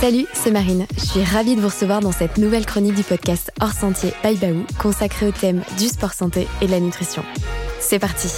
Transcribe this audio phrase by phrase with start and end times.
[0.00, 0.86] Salut, c'est Marine.
[0.96, 4.34] Je suis ravie de vous recevoir dans cette nouvelle chronique du podcast Hors Sentier by
[4.34, 7.22] Baou, consacrée au thème du sport santé et de la nutrition.
[7.80, 8.28] C'est parti.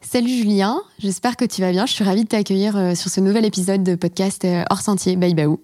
[0.00, 1.84] Salut Julien, j'espère que tu vas bien.
[1.86, 5.16] Je suis ravie de t'accueillir euh, sur ce nouvel épisode de podcast euh, Hors Sentier
[5.16, 5.58] by Baou.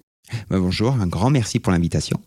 [0.49, 2.19] Bah, bonjour, un grand merci pour l'invitation.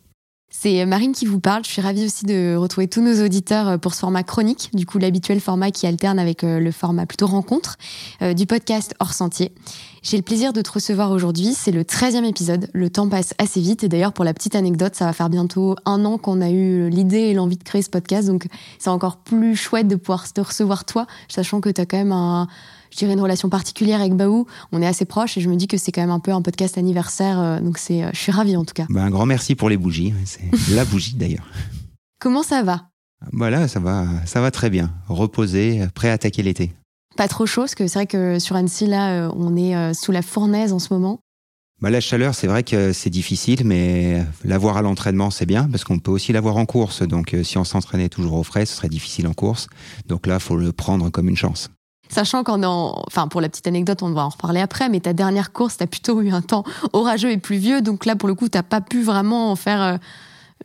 [0.53, 1.63] C'est Marine qui vous parle.
[1.63, 4.85] Je suis ravie aussi de retrouver tous nos auditeurs euh, pour ce format chronique, du
[4.85, 7.77] coup l'habituel format qui alterne avec euh, le format plutôt rencontre
[8.21, 9.53] euh, du podcast Hors Sentier.
[10.03, 11.53] J'ai le plaisir de te recevoir aujourd'hui.
[11.53, 12.69] C'est le 13e épisode.
[12.73, 13.85] Le temps passe assez vite.
[13.85, 16.89] Et d'ailleurs, pour la petite anecdote, ça va faire bientôt un an qu'on a eu
[16.89, 18.27] l'idée et l'envie de créer ce podcast.
[18.27, 18.47] Donc,
[18.77, 22.11] c'est encore plus chouette de pouvoir te recevoir toi, sachant que tu as quand même
[22.11, 22.47] un,
[22.91, 24.45] je dirais une relation particulière avec Baou.
[24.71, 26.41] On est assez proches et je me dis que c'est quand même un peu un
[26.41, 27.39] podcast anniversaire.
[27.39, 28.85] euh, Donc c'est, euh, je suis ravie en tout cas.
[28.89, 30.13] Bah, un grand merci pour les bougies.
[30.25, 30.41] C'est
[30.75, 31.45] la bougie d'ailleurs.
[32.19, 32.89] Comment ça va?
[33.31, 34.91] Voilà, ça va, ça va très bien.
[35.07, 36.73] Reposé, prêt à attaquer l'été.
[37.17, 40.11] Pas trop chaud parce que c'est vrai que sur Annecy là, euh, on est sous
[40.11, 41.19] la fournaise en ce moment.
[41.81, 45.83] Bah, la chaleur, c'est vrai que c'est difficile, mais l'avoir à l'entraînement, c'est bien parce
[45.83, 47.01] qu'on peut aussi l'avoir en course.
[47.01, 49.65] Donc, si on s'entraînait toujours au frais, ce serait difficile en course.
[50.07, 51.69] Donc là, faut le prendre comme une chance.
[52.13, 55.13] Sachant qu'en, en- enfin pour la petite anecdote, on va en reparler après, mais ta
[55.13, 58.49] dernière course, t'as plutôt eu un temps orageux et pluvieux, donc là pour le coup,
[58.49, 59.97] t'as pas pu vraiment en faire euh,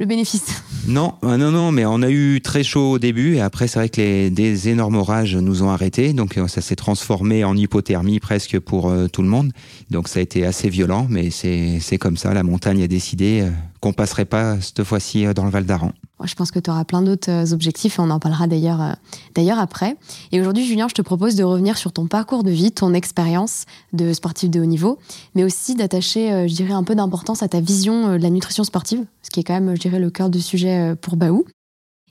[0.01, 0.47] le bénéfice.
[0.89, 3.81] Non, euh, non, non, mais on a eu très chaud au début et après, c'est
[3.81, 6.13] vrai que les, des énormes orages nous ont arrêtés.
[6.13, 9.51] Donc, euh, ça s'est transformé en hypothermie presque pour tout le monde.
[9.91, 12.33] Donc, ça a été assez violent, mais c'est c'est comme ça.
[12.35, 13.49] La montagne a décidé
[13.81, 15.93] qu'on passerait pas cette fois-ci euh, dans le Val d'Aran.
[16.25, 18.93] Je pense que tu auras plein d'autres euh, objectifs et on en parlera d'ailleurs euh,
[19.35, 19.97] d'ailleurs après.
[20.33, 23.65] Et aujourd'hui, Julien, je te propose de revenir sur ton parcours de vie, ton expérience
[23.93, 24.99] de sportif de haut niveau,
[25.35, 29.05] mais aussi d'attacher, je dirais, un peu d'importance à ta vision de la nutrition sportive,
[29.23, 31.45] ce qui est quand même, je dirais, le cœur du sujet pour Baou.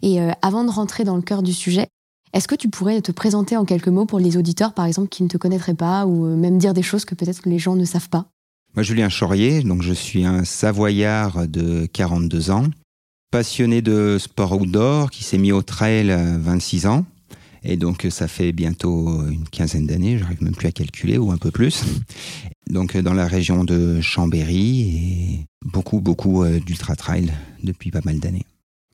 [0.02, 1.88] Et avant de rentrer dans le cœur du sujet,
[2.33, 5.23] est-ce que tu pourrais te présenter en quelques mots pour les auditeurs, par exemple, qui
[5.23, 8.09] ne te connaîtraient pas, ou même dire des choses que peut-être les gens ne savent
[8.09, 8.25] pas?
[8.75, 12.65] Moi, Julien Chaurier, donc je suis un Savoyard de 42 ans,
[13.31, 17.05] passionné de sport outdoor, qui s'est mis au trail à 26 ans.
[17.63, 21.38] Et donc, ça fait bientôt une quinzaine d'années, j'arrive même plus à calculer, ou un
[21.38, 21.85] peu plus.
[22.69, 27.31] Donc, dans la région de Chambéry, et beaucoup, beaucoup euh, d'ultra-trail
[27.63, 28.45] depuis pas mal d'années.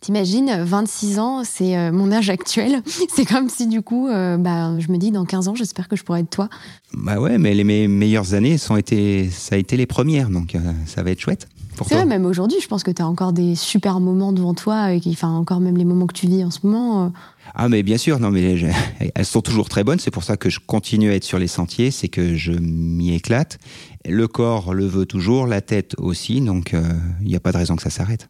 [0.01, 2.81] T'imagines, 26 ans, c'est euh, mon âge actuel.
[3.15, 5.95] C'est comme si du coup, euh, bah, je me dis, dans 15 ans, j'espère que
[5.95, 6.49] je pourrai être toi.
[6.93, 10.55] Bah ouais, mais les me- meilleures années, sont été, ça a été les premières, donc
[10.55, 11.47] euh, ça va être chouette.
[11.87, 14.91] C'est vrai, même aujourd'hui, je pense que tu as encore des super moments devant toi,
[14.91, 17.05] et enfin, encore même les moments que tu vis en ce moment.
[17.05, 17.09] euh,
[17.53, 18.67] Ah mais bien sûr, non mais je-
[19.15, 19.99] elles sont toujours très bonnes.
[19.99, 23.13] C'est pour ça que je continue à être sur les sentiers, c'est que je m'y
[23.13, 23.59] éclate.
[24.05, 26.73] Le corps le veut toujours, la tête aussi, donc
[27.21, 28.29] il n'y a pas de raison que ça s'arrête.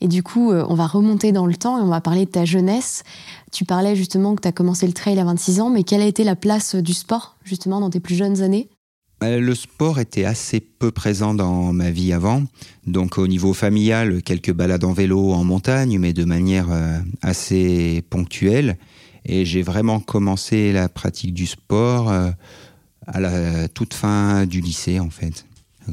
[0.00, 2.30] Et du coup, euh, on va remonter dans le temps et on va parler de
[2.30, 3.02] ta jeunesse.
[3.52, 6.06] Tu parlais justement que tu as commencé le trail à 26 ans, mais quelle a
[6.06, 8.68] été la place du sport, justement, dans tes plus jeunes années?
[9.24, 12.44] Euh, Le sport était assez peu présent dans ma vie avant,
[12.86, 18.04] donc au niveau familial, quelques balades en vélo en montagne, mais de manière euh, assez
[18.10, 18.78] ponctuelle.
[19.24, 22.30] Et j'ai vraiment commencé la pratique du sport euh,
[23.06, 25.44] à la toute fin du lycée, en fait.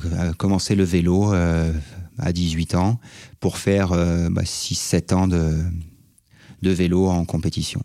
[0.05, 1.71] Euh, Commencer le vélo euh,
[2.17, 2.99] à 18 ans
[3.39, 5.63] pour faire euh, bah, 6-7 ans de,
[6.61, 7.81] de vélo en compétition.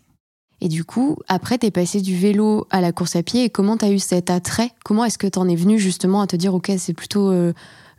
[0.61, 3.45] Et du coup, après, tu es passé du vélo à la course à pied.
[3.45, 4.69] Et comment tu as eu cet attrait?
[4.85, 7.51] Comment est-ce que tu en es venu justement à te dire, OK, c'est plutôt euh,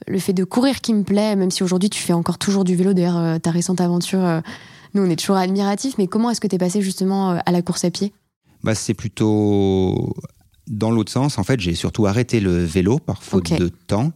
[0.06, 2.76] le fait de courir qui me plaît, même si aujourd'hui tu fais encore toujours du
[2.76, 2.92] vélo?
[2.92, 4.40] D'ailleurs, euh, ta récente aventure, euh,
[4.94, 5.98] nous, on est toujours admiratifs.
[5.98, 8.12] Mais comment est-ce que tu es passé justement à la course à pied?
[8.62, 10.14] Bah, C'est plutôt
[10.68, 11.38] dans l'autre sens.
[11.38, 14.12] En fait, j'ai surtout arrêté le vélo par faute de temps.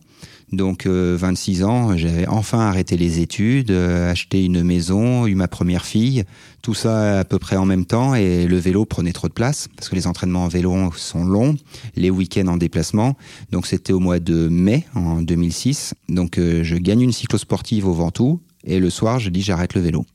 [0.52, 5.48] Donc, euh, 26 ans, j'avais enfin arrêté les études, euh, acheté une maison, eu ma
[5.48, 6.22] première fille,
[6.62, 9.68] tout ça à peu près en même temps, et le vélo prenait trop de place,
[9.74, 11.56] parce que les entraînements en vélo sont longs,
[11.96, 13.16] les week-ends en déplacement.
[13.50, 15.94] Donc, c'était au mois de mai, en 2006.
[16.08, 19.80] Donc, euh, je gagne une cyclosportive au Ventoux, et le soir, je dis j'arrête le
[19.80, 20.06] vélo.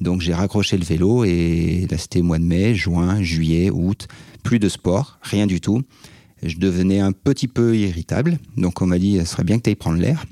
[0.00, 4.08] Donc, j'ai raccroché le vélo, et là, c'était mois de mai, juin, juillet, août,
[4.42, 5.82] plus de sport, rien du tout
[6.42, 8.38] je devenais un petit peu irritable.
[8.56, 10.24] Donc on m'a dit, ce serait bien que tu ailles prendre l'air.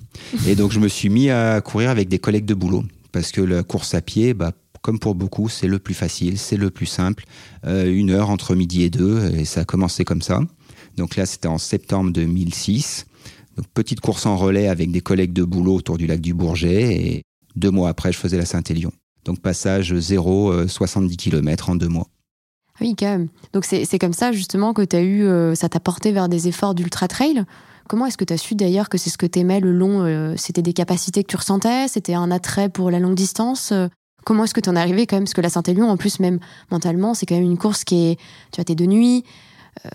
[0.46, 2.84] Et donc je me suis mis à courir avec des collègues de boulot.
[3.12, 4.52] Parce que la course à pied, bah,
[4.82, 7.25] comme pour beaucoup, c'est le plus facile, c'est le plus simple.
[7.64, 10.40] Euh, une heure entre midi et deux, et ça a commencé comme ça.
[10.96, 13.06] Donc là, c'était en septembre 2006.
[13.56, 16.96] Donc petite course en relais avec des collègues de boulot autour du lac du Bourget.
[16.96, 17.23] Et
[17.56, 18.93] deux mois après, je faisais la Saint-Élion.
[19.25, 22.08] Donc passage 0, euh, 70 km en deux mois.
[22.81, 23.29] Oui, quand même.
[23.53, 26.29] Donc c'est c'est comme ça justement que tu as eu, euh, ça t'a porté vers
[26.29, 27.44] des efforts d'ultra trail.
[27.88, 30.35] Comment est-ce que tu as su d'ailleurs que c'est ce que t'aimais le long euh,
[30.37, 33.88] C'était des capacités que tu ressentais C'était un attrait pour la longue distance Euh,
[34.25, 36.19] Comment est-ce que tu en es arrivé quand même Parce que la Saint-Élion, en plus,
[36.19, 36.38] même
[36.71, 38.17] mentalement, c'est quand même une course qui est.
[38.53, 39.23] Tu vois, t'es de nuit,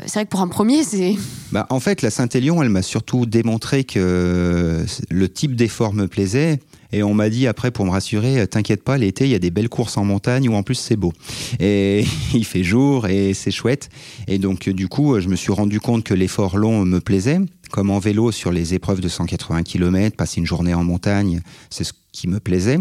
[0.05, 1.15] c'est vrai que pour un premier, c'est.
[1.51, 6.59] Bah, en fait, la Saint-Élion, elle m'a surtout démontré que le type d'effort me plaisait.
[6.91, 9.51] Et on m'a dit après pour me rassurer, t'inquiète pas, l'été il y a des
[9.51, 11.13] belles courses en montagne où en plus c'est beau.
[11.59, 12.03] Et
[12.33, 13.89] il fait jour et c'est chouette.
[14.27, 17.39] Et donc du coup, je me suis rendu compte que l'effort long me plaisait.
[17.71, 21.83] Comme en vélo sur les épreuves de 180 km, passer une journée en montagne, c'est
[21.83, 22.79] ce qui me plaisait.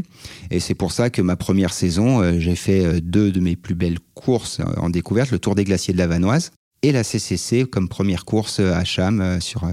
[0.50, 3.54] Et c'est pour ça que ma première saison, euh, j'ai fait euh, deux de mes
[3.54, 6.52] plus belles courses en découverte, le Tour des glaciers de la Vanoise
[6.82, 9.64] et la CCC comme première course à Cham sur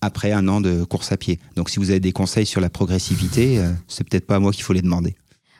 [0.00, 1.38] après un an de course à pied.
[1.56, 4.52] Donc si vous avez des conseils sur la progressivité, euh, c'est peut-être pas à moi
[4.52, 5.16] qu'il faut les demander.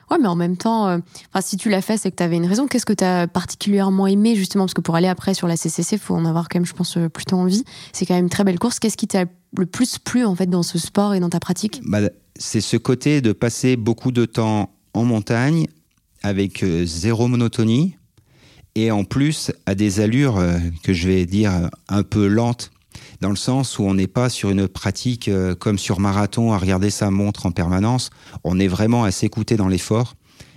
[0.09, 0.97] Ouais, mais en même temps, euh,
[1.41, 2.67] si tu l'as fait, c'est que tu avais une raison.
[2.67, 4.63] Qu'est-ce que tu as particulièrement aimé, justement?
[4.63, 6.73] Parce que pour aller après sur la CCC, il faut en avoir quand même, je
[6.73, 7.63] pense, euh, plutôt envie.
[7.93, 8.79] C'est quand même une très belle course.
[8.79, 9.25] Qu'est-ce qui t'a
[9.55, 11.81] le plus plu, en fait, dans ce sport et dans ta pratique?
[11.85, 11.99] Bah,
[12.37, 15.67] C'est ce côté de passer beaucoup de temps en montagne
[16.23, 17.95] avec zéro monotonie
[18.75, 20.43] et en plus à des allures
[20.83, 22.71] que je vais dire un peu lentes
[23.21, 26.57] dans le sens où on n'est pas sur une pratique euh, comme sur marathon à
[26.57, 28.09] regarder sa montre en permanence.
[28.43, 30.15] On est vraiment à s'écouter dans l'effort.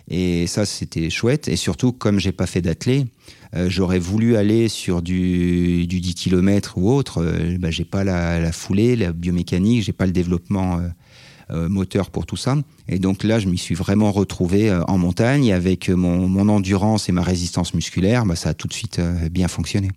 [0.09, 1.49] Et ça, c'était chouette.
[1.49, 3.07] Et surtout, comme j'ai pas fait d'athlé,
[3.55, 7.23] euh, j'aurais voulu aller sur du, du 10 km ou autre.
[7.23, 10.81] Euh, bah, j'ai pas la, foulée, la biomécanique, j'ai pas le développement
[11.69, 12.57] moteur pour tout ça.
[12.89, 17.13] Et donc là, je m'y suis vraiment retrouvé en montagne avec mon, mon, endurance et
[17.13, 18.25] ma résistance musculaire.
[18.25, 19.91] Bah, ça a tout de suite bien fonctionné.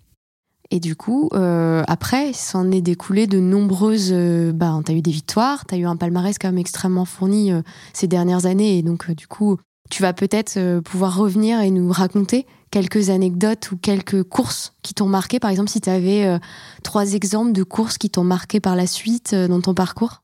[0.70, 4.10] Et du coup, euh, après, s'en est découlé de nombreuses.
[4.12, 7.04] Euh, bah, tu as eu des victoires, tu as eu un palmarès quand même extrêmement
[7.04, 8.78] fourni euh, ces dernières années.
[8.78, 9.58] Et donc, du coup,
[9.90, 15.06] tu vas peut-être pouvoir revenir et nous raconter quelques anecdotes ou quelques courses qui t'ont
[15.06, 15.38] marqué.
[15.38, 16.40] Par exemple, si tu avais
[16.82, 20.22] trois exemples de courses qui t'ont marqué par la suite dans ton parcours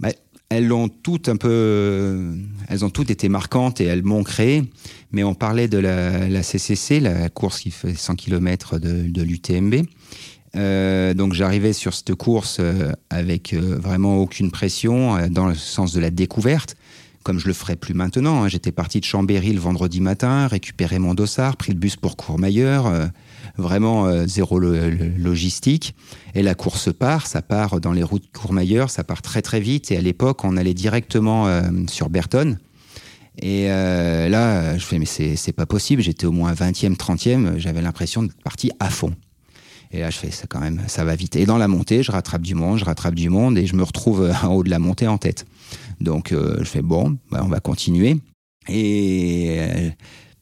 [0.00, 0.08] bah,
[0.50, 2.34] elles ont toutes un peu,
[2.68, 4.70] elles ont toutes été marquantes et elles m'ont créé.
[5.12, 9.86] Mais on parlait de la, CCC, la course qui fait 100 km de, l'UTMB.
[10.56, 15.92] Euh, donc j'arrivais sur cette course euh, avec euh, vraiment aucune pression dans le sens
[15.92, 16.74] de la découverte,
[17.22, 18.42] comme je le ferai plus maintenant.
[18.42, 18.48] Hein.
[18.48, 22.92] J'étais parti de Chambéry le vendredi matin, récupéré mon dossard, pris le bus pour Courmayeur
[23.56, 25.96] vraiment zéro logistique.
[26.34, 29.90] Et la course part, ça part dans les routes Courmayeur, ça part très très vite.
[29.90, 32.56] Et à l'époque, on allait directement sur Berton.
[33.40, 37.82] Et euh, là, je fais, mais c'est pas possible, j'étais au moins 20e, 30e, j'avais
[37.82, 39.14] l'impression d'être parti à fond.
[39.90, 41.36] Et là, je fais, ça quand même, ça va vite.
[41.36, 43.82] Et dans la montée, je rattrape du monde, je rattrape du monde, et je me
[43.82, 45.46] retrouve en haut de la montée en tête.
[46.00, 48.16] Donc, je fais, bon, bah, on va continuer.
[48.68, 49.92] Et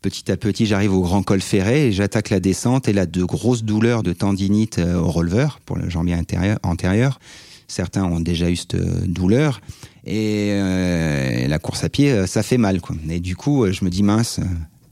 [0.06, 3.24] Petit à petit, j'arrive au grand col ferré et j'attaque la descente et là, de
[3.24, 6.16] grosses douleurs de tendinite euh, au releveur pour le jambier
[6.62, 7.18] antérieur.
[7.66, 9.60] Certains ont déjà eu cette euh, douleur
[10.06, 12.80] et euh, la course à pied, ça fait mal.
[12.80, 12.96] Quoi.
[13.08, 14.40] Et du coup, je me dis mince,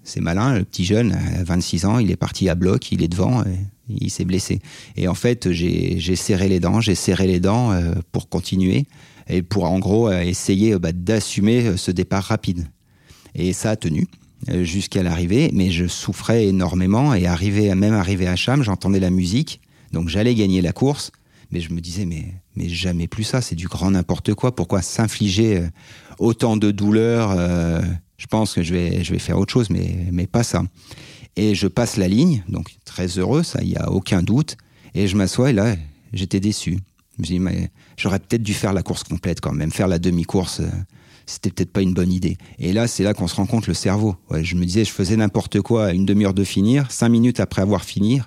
[0.03, 3.09] c'est malin, le petit jeune, à 26 ans, il est parti à bloc, il est
[3.09, 3.45] devant,
[3.89, 4.61] il s'est blessé.
[4.97, 7.73] Et en fait, j'ai serré les dents, j'ai serré les dents
[8.13, 8.87] pour continuer
[9.29, 12.67] et pour en gros essayer bah, d'assumer ce départ rapide.
[13.35, 14.07] Et ça a tenu.
[14.51, 19.09] Euh, jusqu'à l'arrivée, mais je souffrais énormément et arrivé, même arrivé à Cham, j'entendais la
[19.09, 19.61] musique,
[19.93, 21.13] donc j'allais gagner la course,
[21.55, 24.55] mais je me disais mais mais jamais plus ça, c'est du grand n'importe quoi.
[24.55, 25.69] Pourquoi s'infliger euh,
[26.19, 27.81] autant de douleurs euh,
[28.19, 30.65] Je pense que je vais faire autre chose, mais pas ça.
[31.37, 34.57] Et je passe la ligne, donc très heureux, ça, il y a aucun doute.
[34.95, 35.77] Et je m'assois et là,
[36.13, 36.79] j'étais déçu.
[37.21, 40.61] Je me mais j'aurais peut-être dû faire la course complète quand même, faire la demi-course
[41.27, 42.37] c'était peut-être pas une bonne idée.
[42.59, 44.15] Et là, c'est là qu'on se rend compte le cerveau.
[44.31, 47.63] je me disais, je faisais n'importe quoi à une demi-heure de finir, cinq minutes après
[47.63, 48.21] avoir fini,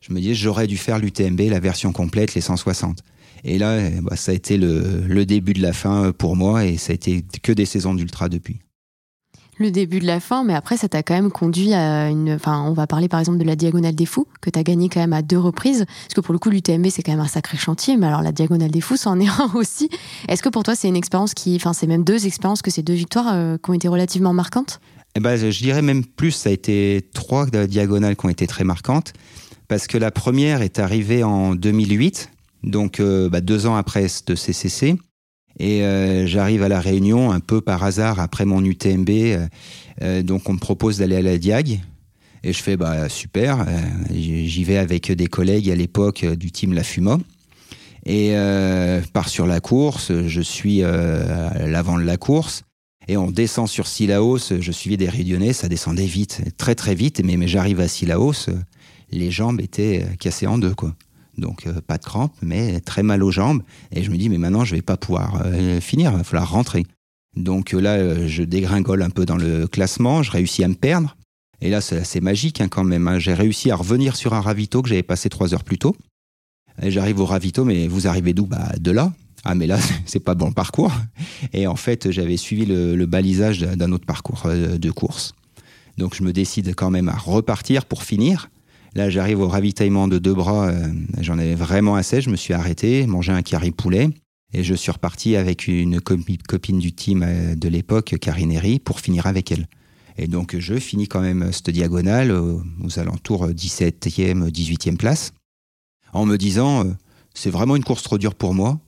[0.00, 2.98] je me disais, j'aurais dû faire l'UTMB, la version complète, les 160.
[3.44, 6.76] Et là, bah, ça a été le, le début de la fin pour moi et
[6.76, 8.60] ça a été que des saisons d'ultra depuis
[9.60, 12.32] le début de la fin, mais après, ça t'a quand même conduit à une.
[12.32, 15.00] Enfin, on va parler par exemple de la Diagonale des Fous, que t'as gagné quand
[15.00, 15.84] même à deux reprises.
[16.04, 18.32] Parce que pour le coup, l'UTMB, c'est quand même un sacré chantier, mais alors la
[18.32, 19.90] Diagonale des Fous, c'en est un aussi.
[20.28, 21.54] Est-ce que pour toi, c'est une expérience qui.
[21.56, 24.80] Enfin, c'est même deux expériences que ces deux victoires euh, qui ont été relativement marquantes?
[25.14, 28.64] Eh ben, je dirais même plus, ça a été trois diagonales qui ont été très
[28.64, 29.12] marquantes.
[29.70, 32.32] Parce que la première est arrivée en 2008,
[32.64, 34.96] donc euh, bah, deux ans après ce CCC.
[35.60, 39.08] Et euh, j'arrive à la Réunion un peu par hasard après mon UTMB.
[39.08, 39.46] Euh,
[40.02, 41.78] euh, donc on me propose d'aller à la Diag.
[42.42, 43.64] Et je fais bah super.
[44.10, 47.20] J'y vais avec des collègues à l'époque du team La Fuma.
[48.06, 48.34] Et
[49.12, 50.10] pars sur la course.
[50.26, 52.64] Je suis à l'avant de la course.
[53.06, 54.58] Et on descend sur Silaos.
[54.58, 55.52] Je suivais des Réunionnais.
[55.52, 57.20] Ça descendait vite, très très vite.
[57.22, 58.48] Mais, mais j'arrive à Silaos.
[59.10, 60.94] Les jambes étaient cassées en deux quoi
[61.38, 63.62] donc euh, pas de crampes, mais très mal aux jambes.
[63.92, 66.50] Et je me dis, mais maintenant, je vais pas pouvoir euh, finir, il va falloir
[66.50, 66.84] rentrer.
[67.34, 71.16] Donc euh, là, je dégringole un peu dans le classement, je réussis à me perdre.
[71.62, 73.06] Et là, c'est magique hein, quand même.
[73.06, 73.18] Hein.
[73.18, 75.94] J'ai réussi à revenir sur un ravito que j'avais passé trois heures plus tôt.
[76.82, 78.46] J'arrive au ravito, mais vous arrivez d'où?
[78.46, 79.12] Bah, De là.
[79.44, 80.92] Ah, mais là, c'est pas bon le parcours.
[81.52, 85.34] Et en fait, j'avais suivi le, balisage d'un autre parcours euh, de course.
[85.98, 88.48] Donc, je me décide quand même à repartir pour finir.
[88.94, 90.68] Là, j'arrive au ravitaillement de deux bras.
[90.68, 92.20] Euh, j'en avais vraiment assez.
[92.20, 94.08] Je me suis arrêté, mangé un carré poulet.
[94.52, 99.00] Et je suis reparti avec une copine du team euh, de l'époque, Karine Herry, pour
[99.00, 99.68] finir avec elle.
[100.16, 105.32] Et donc, je finis quand même cette diagonale aux alentours 17e, 18e place,
[106.12, 106.84] en me disant,
[107.32, 108.80] c'est vraiment une course trop dure pour moi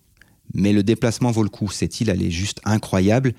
[0.54, 1.70] mais le déplacement vaut le coup.
[1.70, 3.34] Cette île, elle est juste incroyable.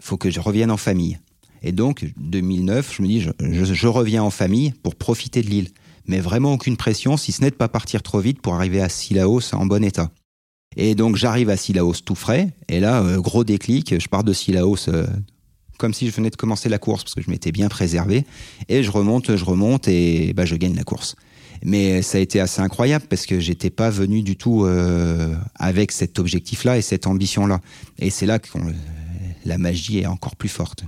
[0.00, 1.18] Faut que je revienne en famille.
[1.62, 5.68] Et donc, 2009, je me dis, je, reviens en famille pour profiter de l'île.
[6.08, 8.88] Mais vraiment aucune pression, si ce n'est de pas partir trop vite pour arriver à
[8.88, 10.10] Silaos en bon état.
[10.76, 12.48] Et donc, j'arrive à Silaos tout frais.
[12.68, 15.06] Et là, euh, gros déclic, je pars de Silaos euh,
[15.78, 18.24] comme si je venais de commencer la course parce que je m'étais bien préservé.
[18.68, 21.14] Et je remonte, je remonte et bah, je gagne la course.
[21.64, 25.92] Mais ça a été assez incroyable parce que j'étais pas venu du tout euh, avec
[25.92, 27.60] cet objectif-là et cette ambition-là.
[27.98, 28.48] Et c'est là que
[29.44, 30.84] la magie est encore plus forte.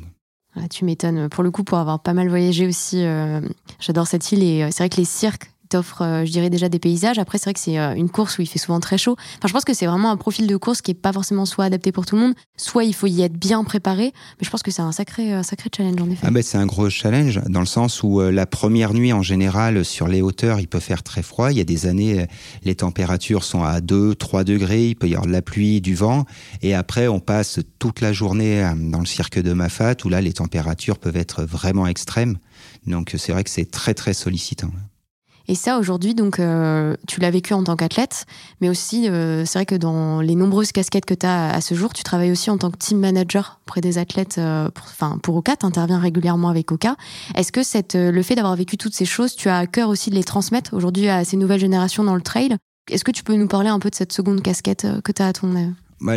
[0.62, 1.28] Ah, tu m'étonnes.
[1.28, 3.40] Pour le coup, pour avoir pas mal voyagé aussi, euh,
[3.78, 6.68] j'adore cette île et euh, c'est vrai que les cirques t'offre, euh, je dirais déjà
[6.68, 7.18] des paysages.
[7.18, 9.16] Après, c'est vrai que c'est euh, une course où il fait souvent très chaud.
[9.38, 11.64] Enfin, je pense que c'est vraiment un profil de course qui est pas forcément soit
[11.64, 14.12] adapté pour tout le monde, soit il faut y être bien préparé.
[14.38, 16.26] Mais je pense que c'est un sacré, euh, sacré challenge en effet.
[16.26, 19.84] Ah ben, c'est un gros challenge dans le sens où la première nuit en général
[19.84, 21.50] sur les hauteurs, il peut faire très froid.
[21.52, 22.26] Il y a des années,
[22.64, 24.88] les températures sont à 2, 3 degrés.
[24.88, 26.26] Il peut y avoir de la pluie, du vent.
[26.62, 30.32] Et après, on passe toute la journée dans le cirque de Mafat où là, les
[30.32, 32.38] températures peuvent être vraiment extrêmes.
[32.86, 34.70] Donc, c'est vrai que c'est très, très sollicitant.
[35.50, 38.24] Et ça, aujourd'hui, donc, euh, tu l'as vécu en tant qu'athlète,
[38.60, 41.74] mais aussi, euh, c'est vrai que dans les nombreuses casquettes que tu as à ce
[41.74, 45.18] jour, tu travailles aussi en tant que team manager auprès des athlètes, euh, pour, enfin,
[45.20, 46.94] pour Oka, tu interviens régulièrement avec Oka.
[47.34, 47.62] Est-ce que
[48.12, 50.72] le fait d'avoir vécu toutes ces choses, tu as à cœur aussi de les transmettre
[50.72, 52.56] aujourd'hui à ces nouvelles générations dans le trail?
[52.88, 55.26] Est-ce que tu peux nous parler un peu de cette seconde casquette que tu as
[55.26, 56.16] à ton bah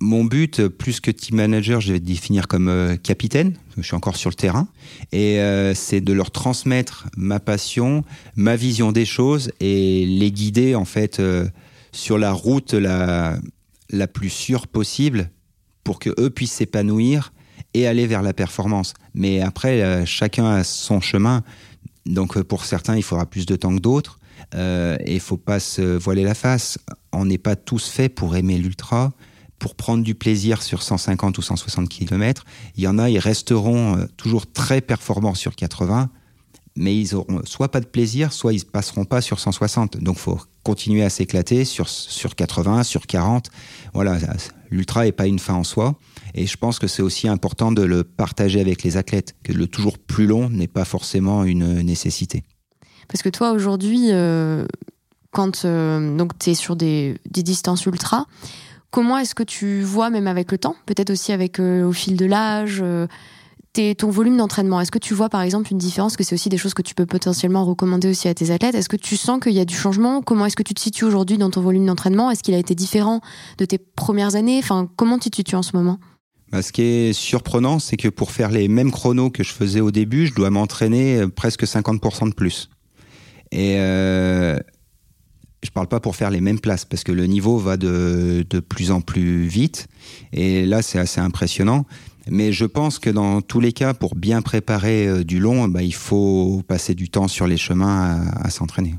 [0.00, 3.54] mon but, plus que team manager, je vais te définir comme euh, capitaine.
[3.76, 4.68] Je suis encore sur le terrain.
[5.12, 8.04] Et euh, c'est de leur transmettre ma passion,
[8.36, 11.46] ma vision des choses et les guider en fait euh,
[11.92, 13.38] sur la route la,
[13.90, 15.30] la plus sûre possible
[15.82, 17.32] pour que eux puissent s'épanouir
[17.74, 18.94] et aller vers la performance.
[19.14, 21.42] Mais après, chacun a son chemin.
[22.06, 24.18] Donc pour certains, il faudra plus de temps que d'autres.
[24.54, 26.78] et il faut pas se voiler la face.
[27.12, 29.12] On n'est pas tous faits pour aimer l'ultra
[29.64, 32.44] pour prendre du plaisir sur 150 ou 160 km.
[32.76, 36.10] Il y en a, ils resteront euh, toujours très performants sur 80,
[36.76, 39.96] mais ils auront soit pas de plaisir, soit ils passeront pas sur 160.
[40.02, 43.48] Donc, faut continuer à s'éclater sur, sur 80, sur 40.
[43.94, 44.18] Voilà,
[44.68, 45.94] l'ultra n'est pas une fin en soi.
[46.34, 49.66] Et je pense que c'est aussi important de le partager avec les athlètes, que le
[49.66, 52.44] toujours plus long n'est pas forcément une nécessité.
[53.08, 54.66] Parce que toi, aujourd'hui, euh,
[55.30, 58.26] quand euh, tu es sur des distances ultra,
[58.94, 62.16] Comment est-ce que tu vois, même avec le temps, peut-être aussi avec euh, au fil
[62.16, 63.08] de l'âge, euh,
[63.98, 64.80] ton volume d'entraînement?
[64.80, 66.16] Est-ce que tu vois par exemple une différence?
[66.16, 68.76] Que c'est aussi des choses que tu peux potentiellement recommander aussi à tes athlètes.
[68.76, 70.22] Est-ce que tu sens qu'il y a du changement?
[70.22, 72.30] Comment est-ce que tu te situes aujourd'hui dans ton volume d'entraînement?
[72.30, 73.20] Est-ce qu'il a été différent
[73.58, 74.60] de tes premières années?
[74.60, 75.98] Enfin, comment tu te situes en ce moment?
[76.52, 79.80] Bah, ce qui est surprenant, c'est que pour faire les mêmes chronos que je faisais
[79.80, 82.70] au début, je dois m'entraîner euh, presque 50% de plus.
[83.50, 83.76] Et
[85.64, 88.60] je parle pas pour faire les mêmes places parce que le niveau va de, de
[88.60, 89.88] plus en plus vite
[90.32, 91.86] et là c'est assez impressionnant.
[92.30, 95.82] Mais je pense que dans tous les cas, pour bien préparer euh, du long, bah,
[95.82, 98.94] il faut passer du temps sur les chemins à, s'entraîner.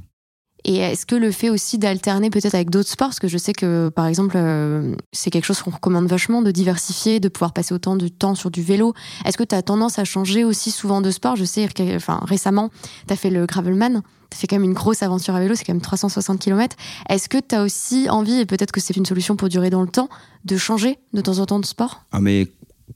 [0.64, 3.54] Et est-ce que le fait aussi d'alterner peut-être avec d'autres sports, parce que je sais
[3.54, 7.76] que par exemple euh, c'est quelque chose qu'on recommande vachement de diversifier, de pouvoir passer
[7.76, 8.96] autant de temps sur du vélo.
[9.26, 11.36] Est-ce que tu as tendance à changer aussi souvent de sport?
[11.36, 12.72] Je sais enfin, récemment,
[13.08, 15.64] tu as fait le gravelman tu fais quand même une grosse aventure à vélo, c'est
[15.64, 16.76] quand même 360 km.
[17.10, 19.82] Est-ce que tu as aussi envie, et peut-être que c'est une solution pour durer dans
[19.82, 20.10] le temps,
[20.44, 22.04] de changer de temps en temps de sport?
[22.12, 22.48] Ah mais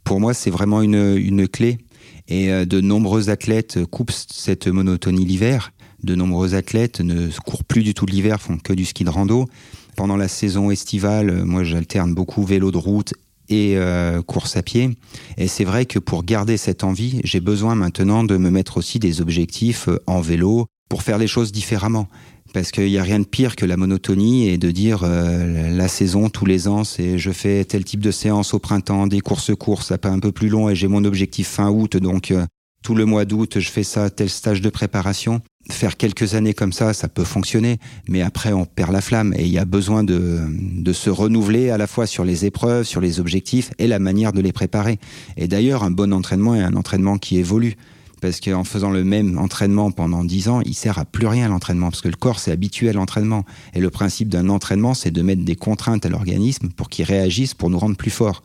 [0.03, 1.79] Pour moi, c'est vraiment une, une clé.
[2.27, 5.71] Et euh, de nombreux athlètes coupent cette monotonie l'hiver.
[6.03, 9.48] De nombreux athlètes ne courent plus du tout l'hiver, font que du ski de rando.
[9.95, 13.13] Pendant la saison estivale, moi j'alterne beaucoup vélo de route
[13.50, 14.91] et euh, course à pied.
[15.38, 19.00] Et c'est vrai que pour garder cette envie, j'ai besoin maintenant de me mettre aussi
[19.00, 22.08] des objectifs euh, en vélo, pour faire les choses différemment.
[22.53, 25.88] Parce qu'il n'y a rien de pire que la monotonie et de dire euh, la
[25.88, 29.88] saison tous les ans, c'est je fais tel type de séance au printemps, des courses-courses,
[29.88, 32.46] ça peut un peu plus long et j'ai mon objectif fin août, donc euh,
[32.81, 35.41] tout le mois d'août je fais ça, tel stage de préparation.
[35.69, 37.77] Faire quelques années comme ça, ça peut fonctionner,
[38.08, 41.69] mais après on perd la flamme et il y a besoin de, de se renouveler
[41.69, 44.98] à la fois sur les épreuves, sur les objectifs et la manière de les préparer.
[45.38, 47.75] Et d'ailleurs, un bon entraînement est un entraînement qui évolue
[48.19, 51.89] parce qu'en faisant le même entraînement pendant 10 ans, il sert à plus rien l'entraînement,
[51.89, 53.45] parce que le corps s'est habitué à l'entraînement.
[53.73, 57.53] Et le principe d'un entraînement, c'est de mettre des contraintes à l'organisme pour qu'il réagisse,
[57.53, 58.43] pour nous rendre plus forts.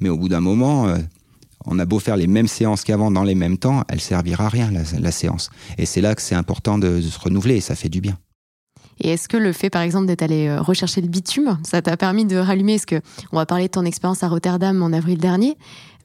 [0.00, 0.98] Mais au bout d'un moment, euh,
[1.66, 4.48] on a beau faire les mêmes séances qu'avant dans les mêmes temps, elle servira à
[4.48, 5.50] rien, la, séance.
[5.78, 8.18] Et c'est là que c'est important de, se renouveler, et ça fait du bien.
[9.02, 11.96] Et est-ce que le fait, par exemple, d'être allé euh, rechercher le bitume, ça t'a
[11.96, 12.74] permis de rallumer?
[12.74, 13.00] Est-ce que
[13.32, 15.58] on va parler de ton expérience à Rotterdam en avril dernier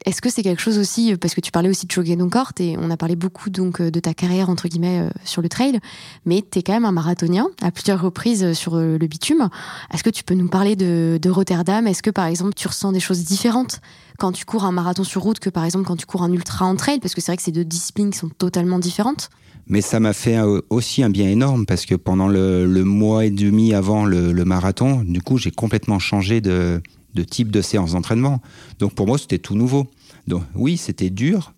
[0.05, 2.77] est-ce que c'est quelque chose aussi, euh, parce que tu parlais aussi de corps, et
[2.79, 5.79] on a parlé beaucoup donc euh, de ta carrière entre guillemets sur le trail,
[6.23, 9.49] mais tu es quand même un marathonien à plusieurs reprises sur le bitume.
[9.91, 11.87] Est-ce que tu peux nous parler de, Rotterdam?
[11.87, 13.81] Est-ce que par exemple tu ressens des choses différentes
[14.19, 16.65] quand tu cours un marathon sur route que par exemple quand tu cours un ultra
[16.65, 16.99] en trail?
[16.99, 19.31] Parce que c'est vrai que c'est deux disciplines sont totalement différentes.
[19.69, 20.37] Mais ça m'a fait
[20.69, 25.21] aussi un bien énorme parce que pendant le, mois et demi avant le, marathon, du
[25.21, 26.81] coup, j'ai complètement changé de,
[27.13, 28.41] de type de séance d'entraînement.
[28.79, 29.87] Donc pour moi, c'était tout nouveau.
[30.27, 31.53] Donc oui, c'était dur.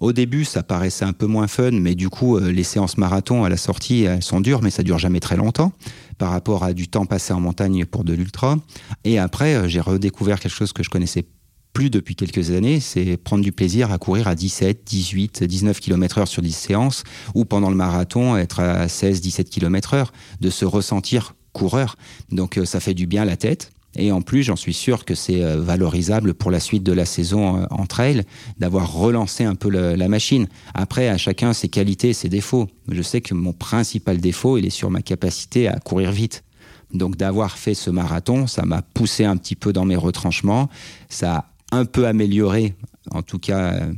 [0.00, 3.44] Au début, ça paraissait un peu moins fun, mais du coup, euh, les séances marathon
[3.44, 5.72] à la sortie, elles sont dures, mais ça dure jamais très longtemps
[6.16, 8.56] par rapport à du temps passé en montagne pour de l'ultra.
[9.04, 11.26] Et après, euh, j'ai redécouvert quelque chose que je connaissais
[11.72, 16.18] plus depuis quelques années, c'est prendre du plaisir à courir à 17, 18, 19 km
[16.18, 20.50] heure sur 10 séances, ou pendant le marathon, être à 16, 17 km heure, de
[20.50, 21.96] se ressentir coureur.
[22.30, 23.72] Donc euh, ça fait du bien à la tête.
[23.96, 27.04] Et en plus, j'en suis sûr que c'est euh, valorisable pour la suite de la
[27.04, 28.22] saison euh, en trail,
[28.58, 30.46] d'avoir relancé un peu la machine.
[30.74, 32.68] Après, à chacun ses qualités ses défauts.
[32.88, 36.44] Je sais que mon principal défaut, il est sur ma capacité à courir vite.
[36.92, 40.68] Donc d'avoir fait ce marathon, ça m'a poussé un petit peu dans mes retranchements,
[41.08, 42.74] ça un peu amélioré,
[43.10, 43.88] en tout cas,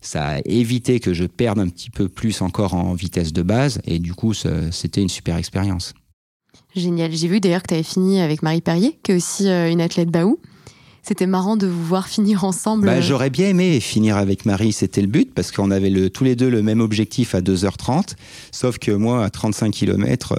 [0.00, 3.80] ça a évité que je perde un petit peu plus encore en vitesse de base,
[3.86, 5.94] et du coup, c'était une super expérience.
[6.74, 7.12] Génial.
[7.12, 9.80] J'ai vu d'ailleurs que tu avais fini avec Marie Perrier, qui est aussi euh, une
[9.80, 10.38] athlète Baou.
[11.06, 12.86] C'était marrant de vous voir finir ensemble.
[12.86, 16.24] Bah, j'aurais bien aimé finir avec Marie, c'était le but, parce qu'on avait le, tous
[16.24, 18.14] les deux le même objectif à 2h30.
[18.52, 20.36] Sauf que moi, à 35 km, euh,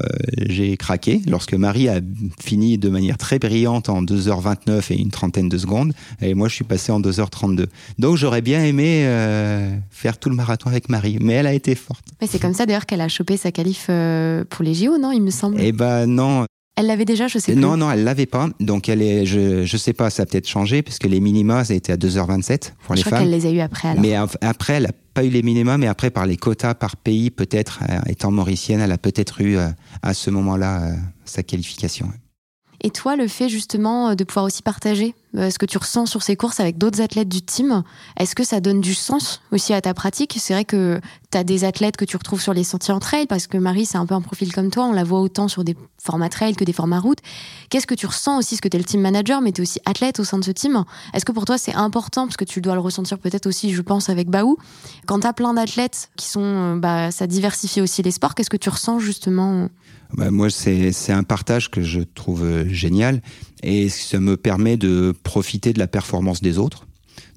[0.48, 1.22] j'ai craqué.
[1.28, 2.00] Lorsque Marie a
[2.42, 6.56] fini de manière très brillante en 2h29 et une trentaine de secondes, et moi, je
[6.56, 7.68] suis passé en 2h32.
[8.00, 11.76] Donc, j'aurais bien aimé euh, faire tout le marathon avec Marie, mais elle a été
[11.76, 12.04] forte.
[12.20, 15.12] Mais c'est comme ça d'ailleurs qu'elle a chopé sa qualif euh, pour les JO, non
[15.12, 15.58] Il me semble.
[15.60, 17.60] Eh ben non, elle l'avait déjà, je sais pas.
[17.60, 18.50] Non, non, elle l'avait pas.
[18.60, 21.64] Donc elle est, je, je sais pas, ça a peut-être changé parce que les minima,
[21.64, 23.90] ça a été à 2h27 pour les je crois qu'elle les a eu après.
[23.90, 24.02] Alors.
[24.02, 27.32] Mais après, elle a pas eu les minima, mais après par les quotas par pays,
[27.32, 29.70] peut-être, euh, étant mauricienne, elle a peut-être eu euh,
[30.02, 32.12] à ce moment-là euh, sa qualification.
[32.82, 36.36] Et toi, le fait justement de pouvoir aussi partager ce que tu ressens sur ces
[36.36, 37.84] courses avec d'autres athlètes du team,
[38.18, 40.36] est-ce que ça donne du sens aussi à ta pratique?
[40.40, 41.00] C'est vrai que
[41.32, 43.86] tu as des athlètes que tu retrouves sur les sentiers en trail, parce que Marie,
[43.86, 46.56] c'est un peu un profil comme toi, on la voit autant sur des formats trail
[46.56, 47.20] que des formats route.
[47.70, 48.56] Qu'est-ce que tu ressens aussi?
[48.56, 50.46] Parce que tu es le team manager, mais tu es aussi athlète au sein de
[50.46, 50.84] ce team.
[51.14, 53.82] Est-ce que pour toi, c'est important, parce que tu dois le ressentir peut-être aussi, je
[53.82, 54.58] pense, avec Baou,
[55.06, 58.50] quand tu as plein d'athlètes qui sont, euh, bah, ça diversifie aussi les sports, qu'est-ce
[58.50, 59.70] que tu ressens justement
[60.14, 63.22] bah, Moi, c'est un partage que je trouve euh, génial
[63.64, 66.88] et ça me permet de profiter de la performance des autres.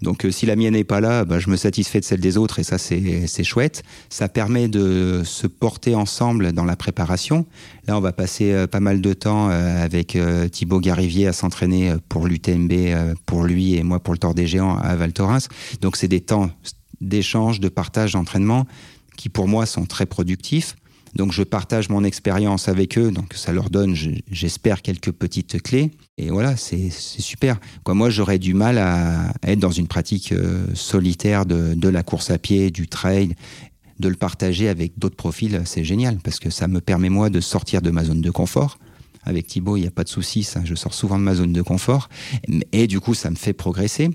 [0.00, 2.36] Donc euh, si la mienne n'est pas là, bah, je me satisfais de celle des
[2.36, 3.82] autres et ça c'est chouette.
[4.10, 7.46] Ça permet de se porter ensemble dans la préparation.
[7.88, 10.16] Là on va passer euh, pas mal de temps avec
[10.52, 12.72] Thibaut Garivier à s'entraîner pour l'UTMB,
[13.26, 15.48] pour lui et moi pour le Tour des Géants à Val Thorens.
[15.80, 16.50] Donc c'est des temps
[17.00, 18.66] d'échange, de partage, d'entraînement
[19.18, 20.76] qui pour moi sont très productifs.
[21.14, 23.94] Donc je partage mon expérience avec eux, donc ça leur donne,
[24.30, 25.90] j'espère, quelques petites clés.
[26.18, 27.58] Et voilà, c'est super.
[27.84, 32.30] Quoi, moi, j'aurais du mal à être dans une pratique euh, solitaire de, la course
[32.30, 33.34] à pied, du trail,
[34.00, 37.40] de le partager avec d'autres profils, c'est génial, parce que ça me permet, moi, de
[37.40, 38.78] sortir de ma zone de confort.
[39.24, 41.52] Avec Thibaut, il n'y a pas de souci, ça, je sors souvent de ma zone
[41.52, 42.08] de confort.
[42.72, 44.10] Et du coup, ça me fait progresser.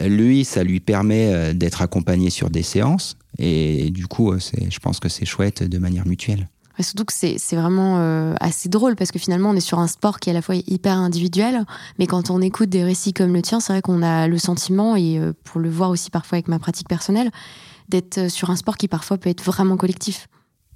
[0.00, 3.16] Lui, ça lui permet euh, d'être accompagné sur des séances.
[3.38, 4.38] Et du coup, euh,
[4.68, 6.48] je pense que c'est chouette de manière mutuelle.
[6.80, 10.18] surtout que c'est vraiment euh, assez drôle parce que finalement on est sur un sport
[10.18, 11.64] qui est à la fois hyper individuel,
[11.98, 14.96] mais quand on écoute des récits comme le tien, c'est vrai qu'on a le sentiment,
[14.96, 17.30] et pour le voir aussi parfois avec ma pratique personnelle,
[17.88, 20.28] d'être sur un sport qui parfois peut être vraiment collectif.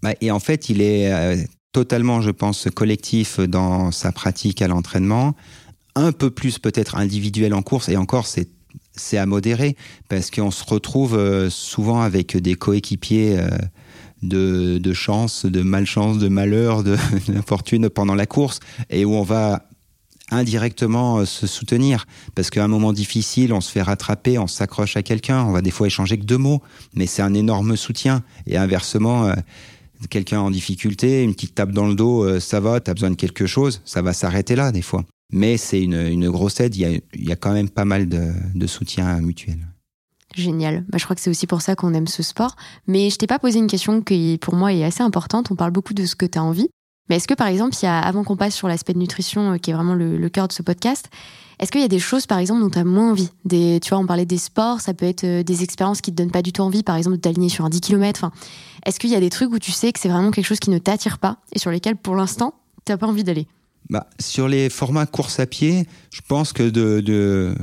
[0.02, 5.34] Bah, et en fait, il est totalement, je pense, collectif dans sa pratique à l'entraînement,
[5.96, 8.48] un peu plus peut-être individuel en course, et encore c'est
[8.96, 9.76] c'est à modérer
[10.09, 13.48] parce qu'on se retrouve euh, souvent avec des coéquipiers euh,
[14.22, 16.83] de, de, chance, de malchance, de malheur,
[17.28, 19.66] d'infortune pendant la course et où on va
[20.30, 24.96] indirectement euh, se soutenir parce qu'à un moment difficile, on se fait rattraper, on s'accroche
[24.96, 26.62] à quelqu'un, on va des fois échanger que deux mots,
[26.94, 29.33] mais c'est un énorme soutien et inversement
[30.11, 33.14] quelqu'un en difficulté, une petite tape dans le dos, ça va, tu as besoin de
[33.14, 35.04] quelque chose, ça va s'arrêter là des fois.
[35.32, 39.66] Mais c'est une, grosse aide, il y, a, quand même pas mal de, soutien mutuel.
[40.34, 40.84] Génial.
[40.88, 42.56] Bah, je crois que c'est aussi pour ça qu'on aime ce sport.
[42.87, 45.50] Mais je t'ai pas posé une question qui, pour moi, est assez importante.
[45.50, 46.68] On parle beaucoup de ce que tu as envie.
[47.08, 49.58] Mais est-ce que, par exemple, y a, avant qu'on passe sur l'aspect de nutrition, euh,
[49.58, 51.10] qui est vraiment le, cœur de ce podcast,
[51.58, 53.30] est-ce qu'il y a des choses, par exemple, dont tu as moins envie?
[53.44, 56.16] Des, Tu vois, on parlait des sports, ça peut être euh, des expériences qui te
[56.16, 58.30] donnent pas du tout envie, par exemple, de t'aligner sur un 10 km.
[58.87, 60.70] est-ce qu'il y a des trucs où tu sais que c'est vraiment quelque chose qui
[60.70, 62.54] ne t'attire pas et sur lesquels, pour l'instant,
[62.87, 63.46] tu n'as pas envie d'aller?
[63.90, 67.55] Bah, sur les formats course à pied, je pense que de, de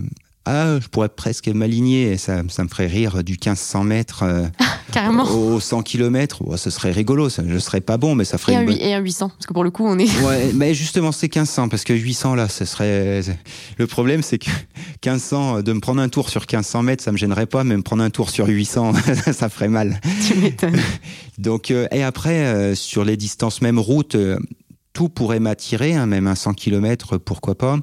[0.45, 4.47] ah, je pourrais presque m'aligner, ça, ça me ferait rire du 1500 mètres euh,
[4.91, 5.23] Carrément.
[5.23, 6.57] au 100 km.
[6.57, 8.65] ce serait rigolo, ça, je serais pas bon, mais ça ferait.
[8.81, 10.09] Et un, 800, parce que pour le coup, on est.
[10.23, 13.21] ouais, mais justement, c'est 1500, parce que 800 là, ce serait.
[13.77, 14.49] Le problème, c'est que
[15.05, 17.77] 1500, euh, de me prendre un tour sur 1500 mètres, ça me gênerait pas, mais
[17.77, 18.93] me prendre un tour sur 800,
[19.33, 20.01] ça ferait mal.
[20.27, 20.81] Tu m'étonnes.
[21.37, 24.17] Donc, euh, et après, sur les distances même route,
[24.93, 27.79] tout pourrait m'attirer, hein, même un 100 km, pourquoi pas.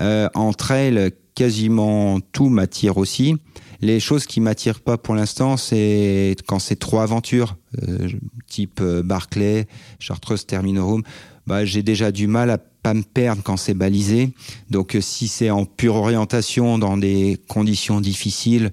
[0.00, 3.36] Euh, entre elles, quasiment tout m'attire aussi.
[3.80, 8.08] Les choses qui m'attirent pas pour l'instant, c'est quand c'est trop aventure, euh,
[8.46, 9.66] type euh, Barclay,
[9.98, 11.02] Chartreuse Terminorum.
[11.46, 14.32] Bah, j'ai déjà du mal à pas me perdre quand c'est balisé.
[14.70, 18.70] Donc, si c'est en pure orientation dans des conditions difficiles,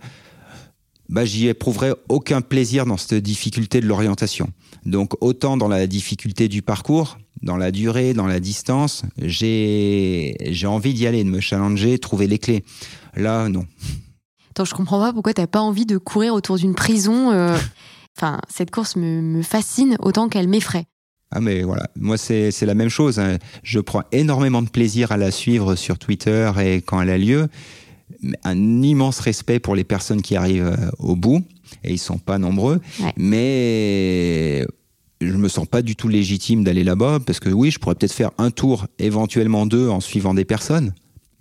[1.12, 4.50] bah, j'y éprouverai aucun plaisir dans cette difficulté de l'orientation.
[4.86, 10.68] Donc autant dans la difficulté du parcours, dans la durée, dans la distance, j'ai j'ai
[10.68, 12.64] envie d'y aller, de me challenger, trouver les clés.
[13.16, 13.66] Là, non.
[14.52, 17.32] Attends, je comprends pas pourquoi t'as pas envie de courir autour d'une prison.
[17.32, 17.58] Euh.
[18.18, 20.86] Enfin, cette course me, me fascine autant qu'elle m'effraie.
[21.34, 23.20] Ah mais voilà, moi c'est la même chose.
[23.20, 23.38] Hein.
[23.64, 27.48] Je prends énormément de plaisir à la suivre sur Twitter et quand elle a lieu.
[28.44, 31.44] Un immense respect pour les personnes qui arrivent euh, au bout
[31.84, 32.80] et ils sont pas nombreux.
[33.18, 34.66] Mais
[35.22, 38.14] je me sens pas du tout légitime d'aller là-bas parce que oui, je pourrais peut-être
[38.14, 40.94] faire un tour, éventuellement deux, en suivant des personnes.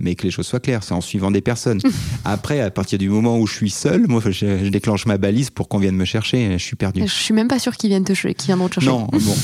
[0.02, 1.80] Mais que les choses soient claires, c'est en suivant des personnes.
[2.24, 5.68] Après, à partir du moment où je suis seul, moi, je, déclenche ma balise pour
[5.68, 6.50] qu'on vienne me chercher.
[6.52, 7.02] Je suis perdu.
[7.02, 8.88] Je suis même pas sûr qu'ils viennent te, viendront te chercher.
[8.88, 9.36] Non, bon.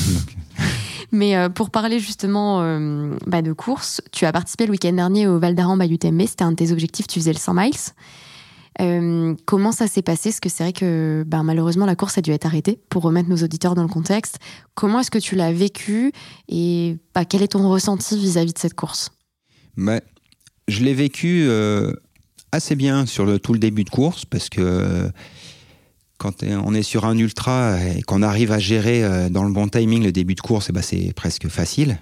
[1.11, 5.27] Mais euh, pour parler justement euh, bah, de course, tu as participé le week-end dernier
[5.27, 6.21] au Val d'Aran by UTMB.
[6.27, 7.07] C'était un de tes objectifs.
[7.07, 7.71] Tu faisais le 100 miles.
[8.79, 10.29] Euh, comment ça s'est passé?
[10.29, 12.79] Parce que c'est vrai que ben, malheureusement la course a dû être arrêtée?
[12.89, 14.39] Pour remettre nos auditeurs dans le contexte.
[14.75, 16.11] Comment est-ce que tu l'as vécu?
[16.49, 19.11] Et bah, quel est ton ressenti vis-à-vis de cette course?
[19.77, 20.01] Bah,
[20.67, 21.49] Je l'ai vécu
[22.51, 25.09] assez bien sur tout le début de course parce que
[26.17, 29.67] quand on est sur un ultra et qu'on arrive à gérer euh, dans le bon
[29.67, 31.99] timing le début de course, bah, c'est presque facile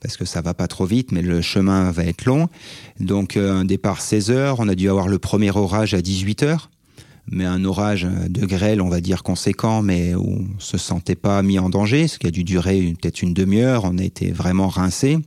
[0.00, 2.48] parce que ça va pas trop vite, mais le chemin va être long.
[2.98, 6.42] Donc euh, un départ 16 heures, on a dû avoir le premier orage à 18
[6.42, 6.70] heures,
[7.30, 11.42] mais un orage de grêle, on va dire conséquent, mais où on se sentait pas
[11.42, 13.84] mis en danger, ce qui a dû durer peut-être une demi-heure.
[13.84, 15.18] On a été vraiment rincé.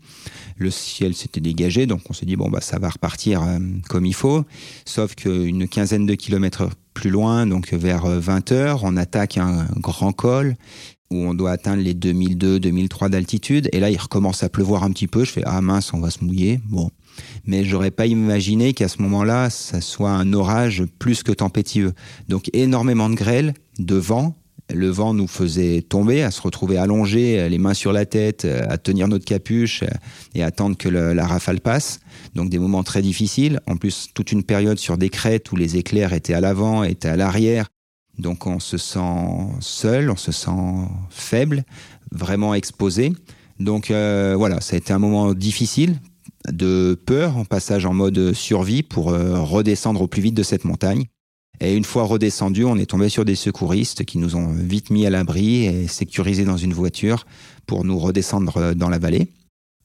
[0.58, 3.58] Le ciel s'était dégagé, donc on s'est dit bon bah ça va repartir euh,
[3.90, 4.46] comme il faut.
[4.86, 9.66] Sauf qu'une quinzaine de kilomètres plus loin, donc vers 20 euh, heures, on attaque un
[9.78, 10.56] grand col
[11.14, 13.70] où on doit atteindre les 2002, 2003 d'altitude.
[13.72, 15.24] Et là, il recommence à pleuvoir un petit peu.
[15.24, 16.60] Je fais ah mince, on va se mouiller.
[16.66, 16.90] Bon,
[17.46, 21.94] mais j'aurais pas imaginé qu'à ce moment-là, ça soit un orage plus que tempétueux.
[22.28, 24.36] Donc énormément de grêle, de vent.
[24.74, 28.78] Le vent nous faisait tomber, à se retrouver allongés, les mains sur la tête, à
[28.78, 29.84] tenir notre capuche
[30.36, 32.00] et attendre que la rafale passe.
[32.34, 33.60] Donc des moments très difficiles.
[33.68, 37.10] En plus, toute une période sur des crêtes où les éclairs étaient à l'avant, étaient
[37.10, 37.68] à l'arrière.
[38.18, 39.28] Donc on se sent
[39.60, 41.64] seul, on se sent faible,
[42.12, 43.14] vraiment exposé.
[43.60, 46.00] Donc euh, voilà, ça a été un moment difficile,
[46.52, 50.66] de peur, en passage en mode survie pour euh, redescendre au plus vite de cette
[50.66, 51.06] montagne.
[51.60, 55.06] Et une fois redescendu, on est tombé sur des secouristes qui nous ont vite mis
[55.06, 57.26] à l'abri et sécurisés dans une voiture
[57.68, 59.32] pour nous redescendre euh, dans la vallée,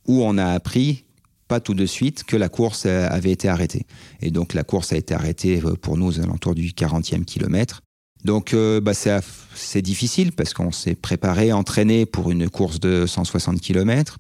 [0.06, 1.04] où on a appris
[1.46, 3.86] pas tout de suite que la course avait été arrêtée.
[4.20, 7.80] Et donc la course a été arrêtée pour nous aux alentours du 40e kilomètre.
[8.24, 13.60] Donc euh, bah, c'est difficile parce qu'on s'est préparé, entraîné pour une course de 160
[13.60, 14.18] km.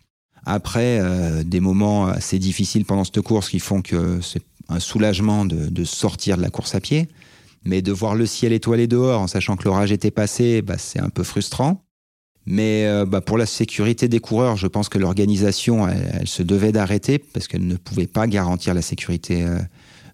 [0.50, 5.44] Après, euh, des moments assez difficiles pendant cette course qui font que c'est un soulagement
[5.44, 7.06] de, sortir de la course à pied.
[7.66, 11.00] Mais de voir le ciel étoilé dehors en sachant que l'orage était passé, bah, c'est
[11.00, 11.84] un peu frustrant.
[12.46, 16.72] Mais euh, bah, pour la sécurité des coureurs, je pense que l'organisation, elle, se devait
[16.72, 19.44] d'arrêter parce qu'elle ne pouvait pas garantir la sécurité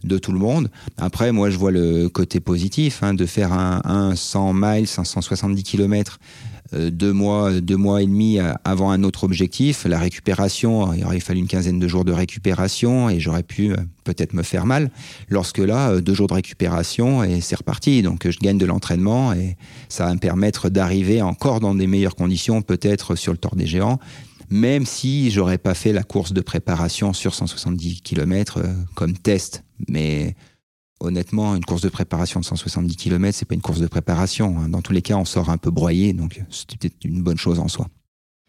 [0.02, 0.68] de tout le monde.
[0.96, 5.04] Après, moi, je vois le côté positif hein, de faire un, un 100 miles, un
[5.04, 6.53] 170 km euh,
[6.90, 9.84] deux mois, deux mois et demi euh, avant un autre objectif.
[9.84, 13.76] La récupération, il aurait fallu une quinzaine de jours de récupération et j'aurais pu euh,
[14.04, 14.90] peut-être me faire mal.
[15.28, 18.02] Lorsque là, deux jours de récupération et c'est reparti.
[18.02, 19.56] Donc je gagne de l'entraînement et
[19.88, 23.66] ça va me permettre d'arriver encore dans des meilleures conditions, peut-être sur le Tour des
[23.66, 23.98] Géants
[24.50, 28.60] même si j'aurais pas fait la course de préparation sur 170 km
[28.94, 29.64] comme test.
[29.88, 30.36] Mais
[31.00, 34.58] honnêtement, une course de préparation de 170 km, c'est pas une course de préparation.
[34.58, 34.68] Hein.
[34.68, 37.58] Dans tous les cas, on sort un peu broyé, donc c'était peut-être une bonne chose
[37.58, 37.88] en soi.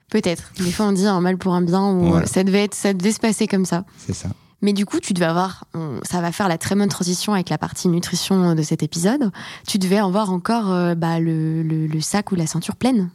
[0.10, 0.52] Peut-être.
[0.58, 3.12] Des fois, on dit un mal pour un bien, ou ça devait être, ça devait
[3.12, 3.86] se passer comme ça.
[3.98, 4.30] C'est ça.
[4.62, 5.66] Mais du coup, tu devais avoir,
[6.04, 9.32] ça va faire la très bonne transition avec la partie nutrition de cet épisode.
[9.68, 13.12] Tu devais avoir encore euh, bah, le, le, sac ou la ceinture pleine.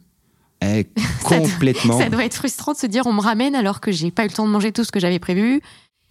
[0.63, 0.87] Eh,
[1.25, 1.99] complètement.
[1.99, 4.29] ça, doit, être frustrant de se dire on me ramène alors que j'ai pas eu
[4.29, 5.61] le temps de manger tout ce que j'avais prévu.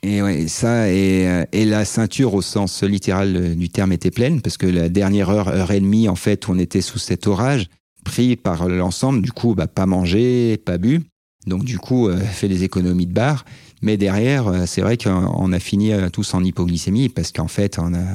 [0.01, 4.55] Et ça euh, et, la ceinture au sens littéral euh, du terme était pleine parce
[4.55, 7.67] que la dernière heure, heure et demie en fait, on était sous cet orage
[8.05, 9.21] pris par l'ensemble.
[9.21, 11.01] Du coup, bah, pas mangé, pas bu.
[11.47, 13.45] Donc du coup, fait des économies de bar.
[13.81, 17.79] Mais derrière, euh, c'est vrai qu'on a fini euh, tous en hypoglycémie parce qu'en fait,
[17.79, 18.05] on a,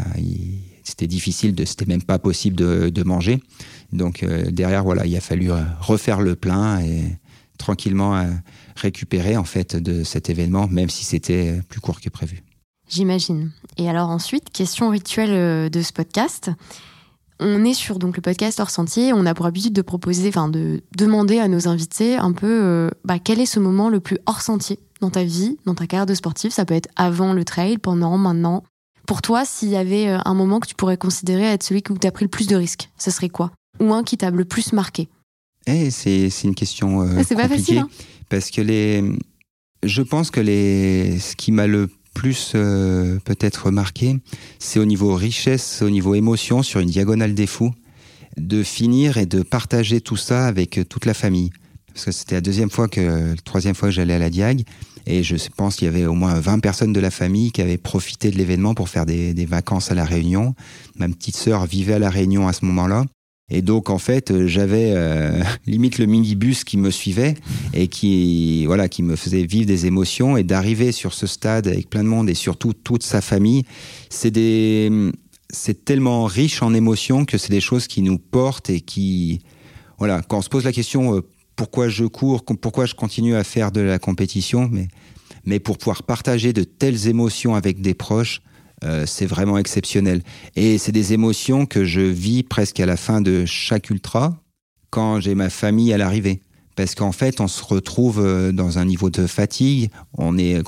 [0.83, 3.40] c'était difficile, de, c'était même pas possible de, manger.
[3.92, 7.03] Donc euh, derrière, voilà, il a fallu refaire le plein et
[7.57, 8.27] tranquillement
[8.76, 12.42] récupérer en fait de cet événement, même si c'était plus court que prévu.
[12.88, 13.50] J'imagine.
[13.78, 16.50] Et alors ensuite, question rituelle de ce podcast.
[17.40, 19.12] On est sur donc le podcast hors sentier.
[19.12, 23.18] On a pour habitude de proposer, enfin de demander à nos invités un peu, bah,
[23.18, 26.14] quel est ce moment le plus hors sentier dans ta vie, dans ta carrière de
[26.14, 26.52] sportif?
[26.52, 28.62] Ça peut être avant le trail, pendant, maintenant.
[29.06, 31.98] Pour toi, s'il y avait euh, un moment que tu pourrais considérer être celui où
[31.98, 33.52] tu as pris le plus de risques, ce serait quoi?
[33.80, 35.08] Ou un qui t'a le plus marqué?
[35.66, 37.88] Eh, c'est, une question euh, ah, c'est pas facile, hein.
[38.28, 39.02] Parce que les,
[39.82, 44.18] je pense que les, ce qui m'a le plus euh, peut-être marqué,
[44.58, 47.72] c'est au niveau richesse, au niveau émotion sur une diagonale des fous,
[48.37, 51.50] de finir et de partager tout ça avec toute la famille
[51.94, 54.64] parce que c'était la deuxième fois que, la troisième fois que j'allais à la Diag,
[55.06, 57.78] et je pense qu'il y avait au moins 20 personnes de la famille qui avaient
[57.78, 60.54] profité de l'événement pour faire des, des, vacances à la Réunion.
[60.96, 63.04] Ma petite sœur vivait à la Réunion à ce moment-là.
[63.50, 67.35] Et donc en fait, j'avais euh, limite le minibus qui me suivait
[67.74, 70.37] et qui voilà, qui me faisait vivre des émotions.
[70.37, 73.64] Et d'arriver sur ce stade avec plein de monde et surtout toute sa famille,
[74.09, 74.90] c'est des
[75.50, 79.40] c'est tellement riche en émotions que c'est des choses qui nous portent et qui
[79.98, 81.20] voilà, quand on se pose la question euh,
[81.57, 84.88] pourquoi je cours, pourquoi je continue à faire de la compétition, mais,
[85.44, 88.42] mais pour pouvoir partager de telles émotions avec des proches,
[88.85, 90.23] euh, c'est vraiment exceptionnel.
[90.57, 94.37] Et c'est des émotions que je vis presque à la fin de chaque ultra,
[94.90, 96.40] quand j'ai ma famille à l'arrivée.
[96.77, 100.61] Parce qu'en fait, on se retrouve euh, dans un niveau de fatigue, on est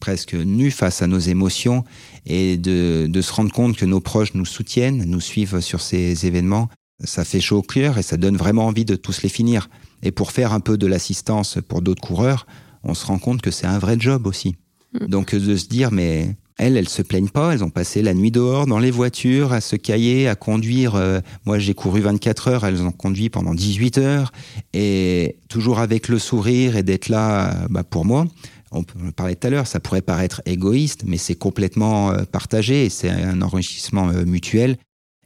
[0.00, 1.84] presque nu face à nos émotions,
[2.26, 6.26] et de, de se rendre compte que nos proches nous soutiennent, nous suivent sur ces
[6.26, 6.68] événements,
[7.02, 9.68] ça fait chaud au cœur et ça donne vraiment envie de tous les finir.
[10.02, 12.46] Et pour faire un peu de l'assistance pour d'autres coureurs,
[12.82, 14.56] on se rend compte que c'est un vrai job aussi.
[14.92, 15.06] Mm.
[15.06, 18.30] Donc de se dire, mais elles, elles se plaignent pas, elles ont passé la nuit
[18.30, 20.94] dehors dans les voitures, à se cailler, à conduire.
[20.94, 24.32] Euh, moi, j'ai couru 24 heures, elles ont conduit pendant 18 heures,
[24.72, 28.26] et toujours avec le sourire et d'être là bah, pour moi.
[28.70, 33.10] On parlait tout à l'heure, ça pourrait paraître égoïste, mais c'est complètement euh, partagé, c'est
[33.10, 34.76] un enrichissement euh, mutuel.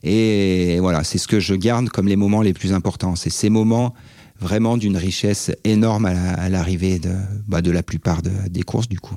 [0.02, 3.16] Et voilà, c'est ce que je garde comme les moments les plus importants.
[3.16, 3.94] C'est ces moments
[4.38, 7.10] vraiment d'une richesse énorme à l'arrivée de,
[7.48, 9.16] bah, de la plupart des courses du coup.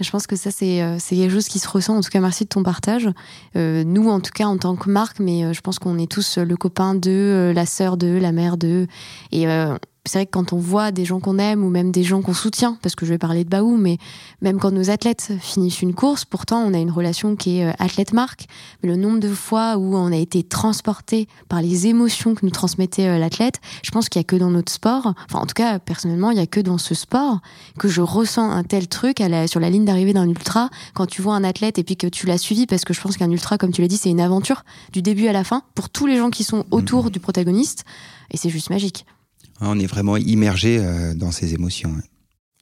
[0.00, 1.96] Je pense que ça, c'est euh, quelque chose qui se ressent.
[1.96, 3.08] En tout cas, merci de ton partage.
[3.56, 6.10] Euh, nous, en tout cas, en tant que marque, mais euh, je pense qu'on est
[6.10, 8.86] tous le copain de, la sœur de, la mère de.
[9.32, 9.46] Et
[10.06, 12.34] c'est vrai que quand on voit des gens qu'on aime ou même des gens qu'on
[12.34, 13.98] soutient, parce que je vais parler de Baou, mais
[14.40, 17.72] même quand nos athlètes finissent une course, pourtant on a une relation qui est euh,
[17.78, 18.46] athlète-marque.
[18.82, 22.50] Mais le nombre de fois où on a été transporté par les émotions que nous
[22.50, 25.54] transmettait euh, l'athlète, je pense qu'il y a que dans notre sport, enfin en tout
[25.54, 27.40] cas personnellement, il y a que dans ce sport
[27.78, 30.70] que je ressens un tel truc à sur la ligne d'arrivée d'un ultra.
[30.94, 33.16] Quand tu vois un athlète et puis que tu l'as suivi, parce que je pense
[33.16, 35.90] qu'un ultra, comme tu l'as dit, c'est une aventure du début à la fin pour
[35.90, 37.84] tous les gens qui sont autour du protagoniste,
[38.30, 39.04] et c'est juste magique.
[39.60, 41.94] On est vraiment immergé euh, dans ces émotions.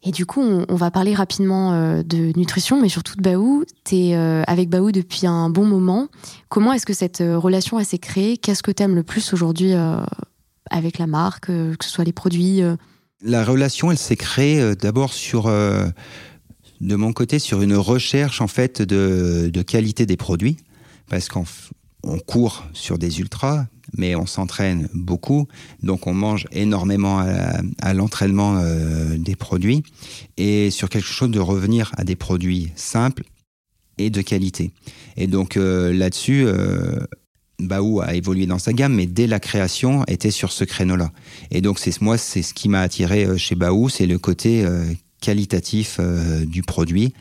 [0.02, 3.64] Et du coup, on, va parler rapidement euh, de nutrition, mais surtout de Baou.
[3.84, 6.08] Tu es euh, avec Baou depuis un bon moment.
[6.50, 8.36] Comment est-ce que cette relation s'est créée?
[8.36, 9.72] Qu'est-ce que tu aimes le plus aujourd'hui
[10.70, 12.60] avec la marque, que ce soit les produits
[13.22, 18.82] La relation, elle s'est créée d'abord sur, de mon côté, sur une recherche en fait
[18.82, 20.58] de, de qualité des produits,
[21.08, 21.44] parce qu'on
[22.26, 25.46] court sur des ultras, mais on s'entraîne beaucoup,
[25.82, 29.82] donc on mange énormément à, l'entraînement euh, des produits,
[30.36, 33.24] et sur quelque chose de revenir à des produits simples
[33.98, 34.72] et de qualité.
[35.16, 37.06] Et donc euh, là-dessus, euh,
[38.02, 41.12] a évolué dans sa gamme, mais dès la création, était sur ce créneau-là.
[41.50, 44.66] Et donc c'est moi, c'est ce qui m'a attiré chez Baou, c'est le côté
[45.20, 46.00] qualitatif
[46.46, 47.14] du produit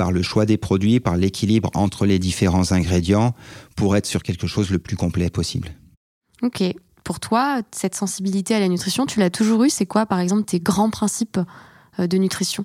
[0.00, 3.34] par le choix des produits, par l'équilibre entre les différents ingrédients,
[3.76, 5.68] pour être sur quelque chose le plus complet possible.
[6.42, 6.62] Ok.
[7.04, 10.44] Pour toi, cette sensibilité à la nutrition, tu l'as toujours eu C'est quoi, par exemple,
[10.44, 11.40] tes grands principes
[11.98, 12.64] euh, de nutrition?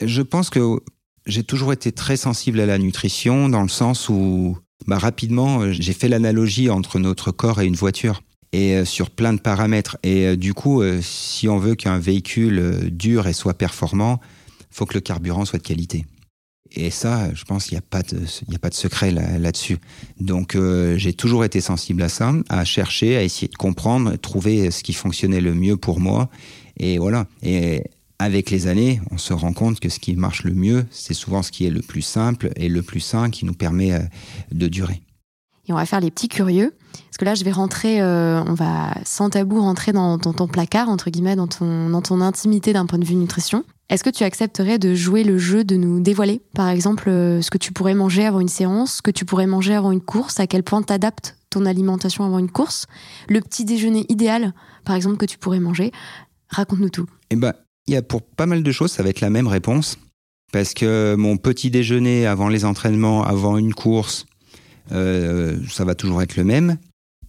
[0.00, 0.80] Je pense que
[1.26, 5.92] j'ai toujours été très sensible à la nutrition dans le sens où bah, rapidement, j'ai
[5.92, 8.22] fait l'analogie entre notre corps et une voiture
[8.52, 9.96] et sur plein de paramètres.
[10.04, 14.20] Et du coup, si on veut qu'un véhicule dure et soit performant,
[14.70, 16.06] faut que le carburant soit de qualité.
[16.76, 19.78] Et ça, je pense qu'il n'y a pas de, secret là-dessus.
[20.18, 24.70] Donc, euh, j'ai toujours été sensible à ça, à chercher, à essayer de comprendre, trouver
[24.70, 26.28] ce qui fonctionnait le mieux pour moi.
[26.76, 27.26] Et voilà.
[27.42, 27.84] Et
[28.18, 31.42] avec les années, on se rend compte que ce qui marche le mieux, c'est souvent
[31.42, 34.00] ce qui est le plus simple et le plus sain qui nous permet euh,
[34.50, 35.00] de durer.
[35.68, 36.74] Et on va faire les petits curieux.
[36.96, 40.88] Parce que là, je vais rentrer, euh, on va sans tabou rentrer dans, ton placard,
[40.88, 43.64] entre guillemets, dans ton, dans ton intimité d'un point de vue nutrition.
[43.90, 47.50] Est-ce que tu accepterais de jouer le jeu de nous dévoiler, par exemple, euh, ce
[47.50, 50.40] que tu pourrais manger avant une séance, ce que tu pourrais manger avant une course,
[50.40, 52.86] à quel point tu adaptes ton alimentation avant une course,
[53.28, 54.52] le petit déjeuner idéal,
[54.84, 55.92] par exemple, que tu pourrais manger
[56.48, 57.06] Raconte-nous tout.
[57.30, 57.52] Eh ben,
[57.86, 59.98] il y a pour pas mal de choses, ça va être la même réponse.
[60.52, 64.26] Parce que mon petit déjeuner avant les entraînements, avant une course,
[64.90, 66.78] ça va toujours être le même.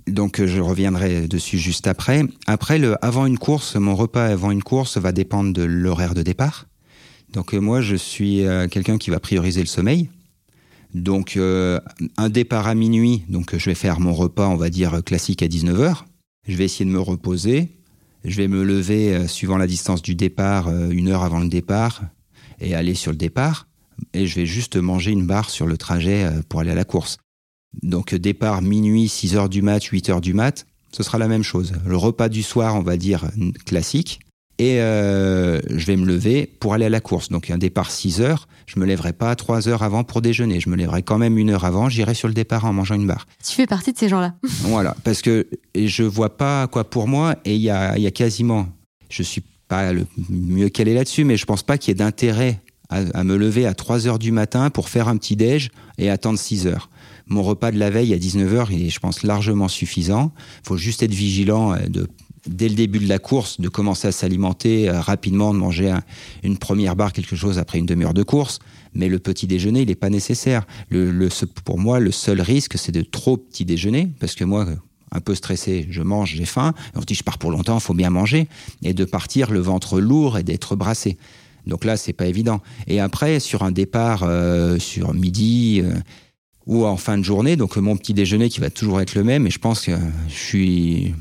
[0.08, 2.24] Donc je reviendrai dessus juste après.
[2.46, 6.22] Après, le, avant une course, mon repas avant une course va dépendre de l'horaire de
[6.22, 6.68] départ.
[7.34, 10.10] Donc euh, moi, je suis euh, quelqu'un qui va prioriser le sommeil.
[10.94, 11.80] Donc euh,
[12.18, 15.48] un départ à minuit, donc je vais faire mon repas, on va dire classique à
[15.48, 16.04] 19h.
[16.48, 17.72] Je vais essayer de me reposer.
[18.24, 22.02] Je vais me lever suivant la distance du départ, une heure avant le départ,
[22.60, 23.68] et aller sur le départ.
[24.14, 27.18] Et je vais juste manger une barre sur le trajet pour aller à la course.
[27.84, 31.44] Donc départ minuit, 6 heures du mat, 8 heures du mat, ce sera la même
[31.44, 31.74] chose.
[31.86, 33.26] Le repas du soir, on va dire
[33.66, 34.20] classique.
[34.58, 37.30] Et euh, je vais me lever pour aller à la course.
[37.30, 40.62] Donc un départ 6 heures, je me lèverai pas 3 heures avant pour déjeuner.
[40.62, 43.08] Je me lèverai quand même une heure avant, j'irai sur le départ en mangeant une
[43.08, 43.28] barre.
[43.46, 44.36] Tu fais partie de ces gens-là.
[44.62, 48.12] voilà, parce que je vois pas quoi pour moi et il y a, y a,
[48.12, 48.70] quasiment,
[49.10, 52.62] je suis pas le mieux calé là-dessus, mais je pense pas qu'il y ait d'intérêt
[52.90, 56.40] à, me lever à 3 heures du matin pour faire un petit déj et attendre
[56.40, 56.90] 6 heures
[57.28, 60.32] mon repas de la veille à 19h est, je pense, largement suffisant.
[60.64, 61.80] Il faut juste être vigilant euh,
[62.48, 65.94] dès le début de la course, de commencer à s'alimenter euh, rapidement, de manger
[66.44, 68.60] une première barre, quelque chose après une demi-heure de course.
[68.94, 70.66] Mais le petit déjeuner, il n'est pas nécessaire.
[71.66, 74.68] Pour moi, le seul risque, c'est de trop petit déjeuner, parce que moi,
[75.12, 76.74] un peu stressé, je mange, j'ai faim.
[76.96, 78.48] On se dit, je pars pour longtemps, il faut bien manger,
[78.84, 81.18] et de partir le ventre lourd et d'être brassé.
[81.66, 82.62] Donc là, c'est pas évident.
[82.88, 85.84] Et après, sur un départ euh, sur midi,
[86.66, 87.56] ou en fin de journée.
[87.56, 89.48] Donc mon petit déjeuner qui va toujours être le même.
[89.48, 89.92] Et je pense que
[90.28, 91.14] je suis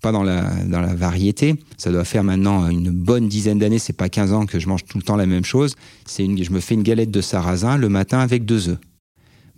[0.00, 1.56] pas dans la, dans la variété.
[1.76, 4.84] Ça doit faire maintenant une bonne dizaine d'années, c'est pas 15 ans que je mange
[4.84, 5.74] tout le temps la même chose.
[6.06, 8.78] C'est une, je me fais une galette de sarrasin le matin avec deux œufs.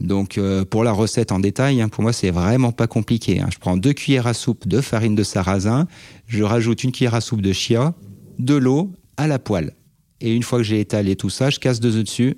[0.01, 3.41] Donc euh, pour la recette en détail, hein, pour moi c'est vraiment pas compliqué.
[3.41, 3.49] Hein.
[3.53, 5.89] Je prends deux cuillères à soupe de farine de sarrasin,
[6.29, 7.95] je rajoute une cuillère à soupe de chia,
[8.39, 9.75] de l'eau à la poêle.
[10.21, 12.37] Et une fois que j'ai étalé tout ça, je casse deux œufs dessus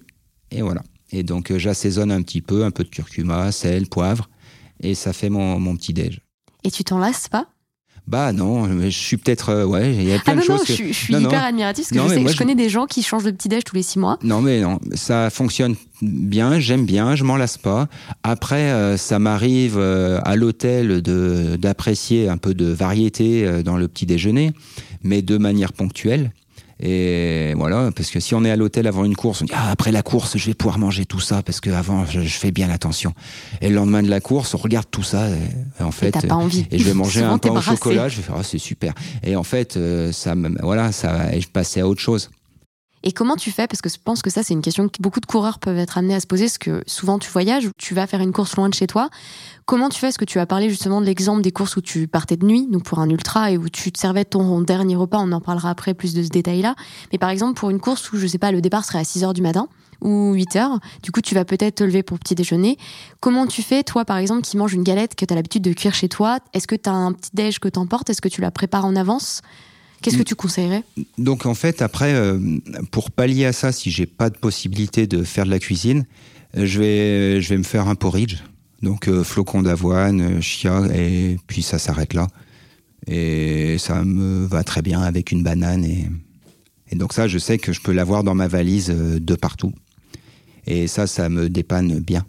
[0.51, 0.83] et voilà.
[1.13, 4.29] Et donc euh, j'assaisonne un petit peu, un peu de curcuma, sel, poivre,
[4.81, 6.21] et ça fait mon, mon petit déj.
[6.65, 7.49] Et tu t'en lasses pas?
[8.07, 10.59] Bah non, je suis peut-être euh, ouais, il y a plein ah non, de choses.
[10.59, 13.25] Non, je, suis hyper admirative parce que je, sais, je, connais des gens qui changent
[13.25, 14.19] de petit déj tous les six mois.
[14.25, 17.89] Non mais non, ça fonctionne bien, j'aime bien, je m'en lasse pas.
[18.23, 24.07] Après, euh, ça m'arrive à l'hôtel de d'apprécier un peu de variété dans le petit
[24.07, 24.53] déjeuner,
[25.03, 26.33] mais de manière ponctuelle.
[26.83, 29.71] Et voilà, parce que si on est à l'hôtel avant une course, on dit ah,
[29.71, 32.71] après la course, je vais pouvoir manger tout ça parce que avant je, fais bien
[32.71, 33.13] attention.
[33.61, 35.29] Et le lendemain de la course, on regarde tout ça.
[35.29, 36.67] Et, en fait, et, pas envie.
[36.71, 38.09] et je vais manger un pain au chocolat.
[38.09, 38.95] Je vais faire ah, c'est super.
[39.23, 42.31] Et en fait, euh, ça, voilà, ça, je passais à autre chose.
[43.03, 43.67] Et comment tu fais?
[43.67, 45.97] Parce que je pense que ça, c'est une question que beaucoup de coureurs peuvent être
[45.97, 48.69] amenés à se poser, parce que souvent tu voyages, tu vas faire une course loin
[48.69, 49.09] de chez toi.
[49.65, 50.09] Comment tu fais?
[50.09, 52.67] Est-ce que tu as parlé justement de l'exemple des courses où tu partais de nuit,
[52.71, 55.71] donc pour un ultra, et où tu te servais ton dernier repas On en parlera
[55.71, 56.75] après plus de ce détail-là.
[57.13, 59.25] Mais par exemple, pour une course où, je sais pas, le départ serait à 6
[59.25, 59.69] heures du matin
[60.03, 62.79] ou 8 heures, du coup, tu vas peut-être te lever pour petit déjeuner.
[63.21, 65.73] Comment tu fais, toi, par exemple, qui manges une galette que tu as l'habitude de
[65.73, 66.39] cuire chez toi?
[66.53, 68.11] Est-ce que tu as un petit déj que t'emportes?
[68.11, 69.43] Est-ce que tu la prépares en avance?
[70.03, 70.83] Qu'est-ce que tu conseillerais?
[71.19, 72.39] Donc en fait, après, euh,
[72.91, 76.07] pour pallier à ça, si j'ai pas de possibilité de faire de la cuisine,
[76.57, 78.39] euh, je vais, je vais me faire un porridge.
[78.83, 82.29] Donc euh, flocons d'avoine, chia, et puis ça s'arrête là.
[83.07, 85.85] Et ça me va très bien avec une banane.
[85.85, 86.09] Et,
[86.91, 89.73] et donc ça, je sais que je peux l'avoir dans ma valise de partout.
[90.67, 92.25] Et ça, ça me dépanne bien.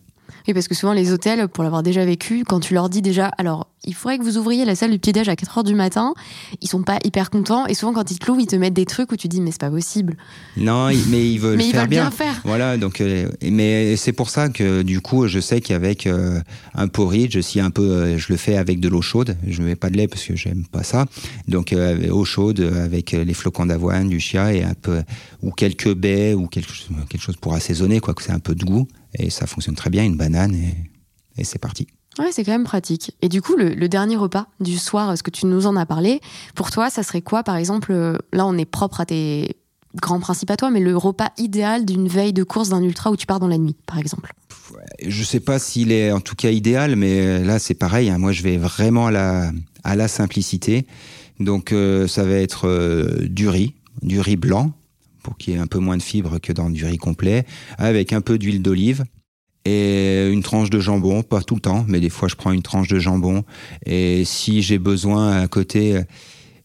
[0.48, 3.28] Oui, parce que souvent les hôtels, pour l'avoir déjà vécu, quand tu leur dis déjà,
[3.38, 6.14] alors il faudrait que vous ouvriez la salle du petit-déj à 4 heures du matin,
[6.62, 8.86] ils sont pas hyper contents et souvent quand ils te louent, ils te mettent des
[8.86, 10.18] trucs où tu dis mais c'est pas possible.
[10.58, 12.12] Non, mais ils veulent mais faire bien.
[12.12, 12.42] faire.
[12.44, 16.40] Voilà, donc euh, mais c'est pour ça que du coup, je sais qu'avec euh,
[16.76, 19.68] un porridge, si un peu euh, je le fais avec de l'eau chaude, je ne
[19.68, 21.06] mets pas de lait parce que j'aime pas ça.
[21.48, 21.76] Donc
[22.12, 25.02] eau chaude avec les flocons d'avoine, du chia et un peu
[25.42, 26.72] ou quelques baies ou quelque,
[27.10, 29.90] quelque chose pour assaisonner quoi, que c'est un peu de goût et ça fonctionne très
[29.90, 30.76] bien une banane et
[31.38, 31.88] et c'est parti.
[32.20, 33.16] Ouais, c'est quand même pratique.
[33.22, 36.20] Et du coup, le, dernier repas du soir, ce que tu nous en as parlé,
[36.56, 39.56] pour toi, ça serait quoi, par exemple euh, Là, on est propre à tes
[39.96, 43.18] grands principes à toi, mais le repas idéal d'une veille de course d'un ultra où
[43.18, 44.34] tu pars dans la nuit, par exemple?
[45.06, 48.10] Je sais pas s'il est en tout cas idéal, mais là, c'est pareil.
[48.10, 48.18] Hein.
[48.18, 50.86] Moi, je vais vraiment à la, simplicité.
[51.40, 54.74] Donc, euh, ça va être euh, du riz, du riz blanc,
[55.24, 57.46] pour qu'il y ait un peu moins de fibres que dans du riz complet,
[57.78, 59.06] avec un peu d'huile d'olive
[59.66, 62.62] et une tranche de jambon, pas tout le temps, mais des fois je prends une
[62.62, 63.44] tranche de jambon.
[63.86, 66.02] Et si j'ai besoin à côté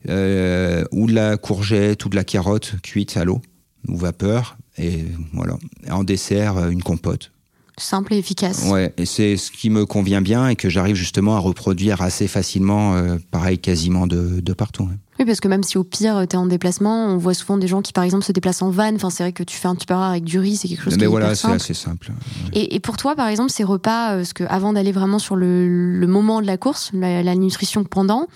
[0.08, 3.40] euh, ou de la courgette ou de la carotte cuite à l'eau
[3.88, 5.56] ou vapeur, et voilà.
[5.90, 7.32] En dessert, une compote.
[7.78, 8.64] Simple et efficace.
[8.70, 12.26] Ouais, et c'est ce qui me convient bien et que j'arrive justement à reproduire assez
[12.26, 14.88] facilement, euh, pareil, quasiment de, de partout.
[15.18, 17.66] Oui, parce que même si au pire, tu es en déplacement, on voit souvent des
[17.66, 18.94] gens qui, par exemple, se déplacent en van.
[18.94, 20.82] Enfin, c'est vrai que tu fais un petit peu rare avec du riz, c'est quelque
[20.82, 22.12] chose Mais qui voilà, c'est assez simple.
[22.52, 26.06] Et, pour toi, par exemple, ces repas, euh, parce que avant d'aller vraiment sur le,
[26.06, 28.26] moment de la course, la, nutrition pendant,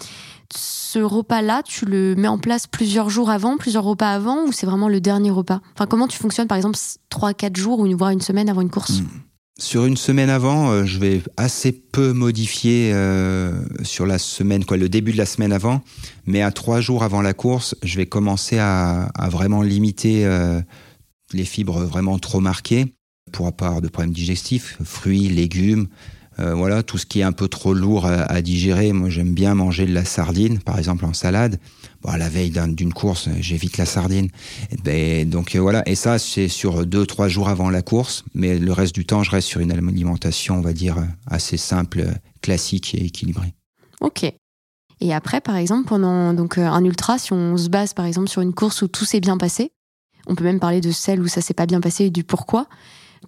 [0.55, 4.66] ce repas-là, tu le mets en place plusieurs jours avant, plusieurs repas avant, ou c'est
[4.66, 5.61] vraiment le dernier repas?
[5.74, 6.78] Enfin, comment tu fonctionnes, par exemple,
[7.11, 9.01] 3-4 jours ou voire une semaine avant une course?
[9.01, 9.07] Hmm.
[9.61, 13.53] Sur une semaine avant, euh, je vais assez peu modifier euh,
[13.83, 15.83] sur la semaine, quoi, le début de la semaine avant.
[16.25, 20.63] Mais à trois jours avant la course, je vais commencer à, vraiment limiter euh,
[21.35, 22.87] les fibres vraiment trop marquées
[23.33, 25.89] pour avoir de problèmes digestifs, fruits, légumes,
[26.39, 28.95] voilà, tout ce qui est un peu trop lourd à digérer.
[28.95, 31.61] Moi, j'aime bien manger de la sardine, par exemple en salade.
[32.03, 34.29] Bon, à la veille d'une course, j'évite la sardine.
[34.71, 38.25] Et ben, donc euh, voilà, et ça c'est sur deux trois jours avant la course,
[38.35, 40.97] mais le reste du temps, je reste sur une alimentation, on va dire
[41.27, 42.07] assez simple,
[42.41, 43.55] classique et équilibrée.
[44.01, 44.33] Ok.
[45.03, 48.29] Et après, par exemple, pendant donc euh, un ultra, si on se base par exemple
[48.29, 49.73] sur une course où tout s'est bien passé,
[50.27, 52.67] on peut même parler de celle où ça s'est pas bien passé et du pourquoi.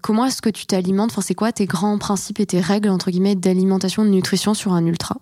[0.01, 1.11] Comment est-ce que tu t'alimentes?
[1.13, 4.73] Enfin, c'est quoi tes grands principes et tes règles entre guillemets d'alimentation, de nutrition sur
[4.73, 5.17] un ultra?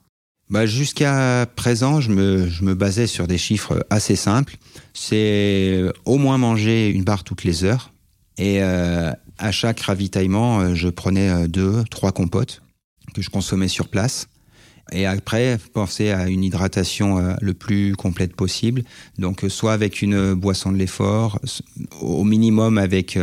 [0.51, 4.57] Bah, Jusqu'à présent, je me, basais sur des chiffres assez simples.
[4.93, 7.93] C'est au moins manger une barre toutes les heures.
[8.41, 12.63] Et euh, à chaque ravitaillement, euh, je prenais euh, deux, trois compotes
[13.15, 14.29] que je consommais sur place.
[14.93, 18.83] Et après, penser à une hydratation le plus complète possible.
[19.19, 21.39] Donc, soit avec une boisson de l'effort,
[22.01, 23.17] au minimum avec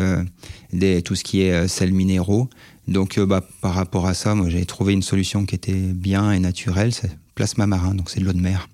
[1.04, 2.50] tout ce qui est sels minéraux,
[2.88, 6.32] donc, euh, bah, par rapport à ça, moi, j'ai trouvé une solution qui était bien
[6.32, 6.94] et naturelle.
[6.94, 8.70] C'est plasma marin, donc c'est de l'eau de mer.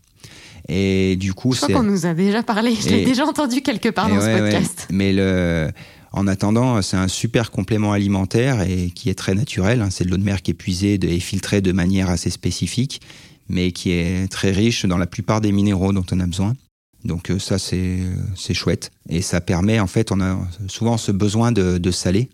[0.69, 2.73] Et du coup, je crois qu'on nous a déjà parlé.
[2.75, 4.87] Je l'ai déjà entendu quelque part dans ce podcast.
[4.91, 5.71] Mais le,
[6.13, 9.81] en attendant, c'est un super complément alimentaire et qui est très naturel.
[9.81, 9.89] Hein.
[9.89, 13.01] C'est de l'eau de mer qui est puisée et filtrée de manière assez spécifique,
[13.49, 16.53] mais qui est très riche dans la plupart des minéraux dont on a besoin.
[17.03, 17.99] Donc euh, ça, c'est
[18.35, 18.91] c'est chouette.
[19.09, 22.29] Et ça permet, en fait, on a souvent ce besoin de, de saler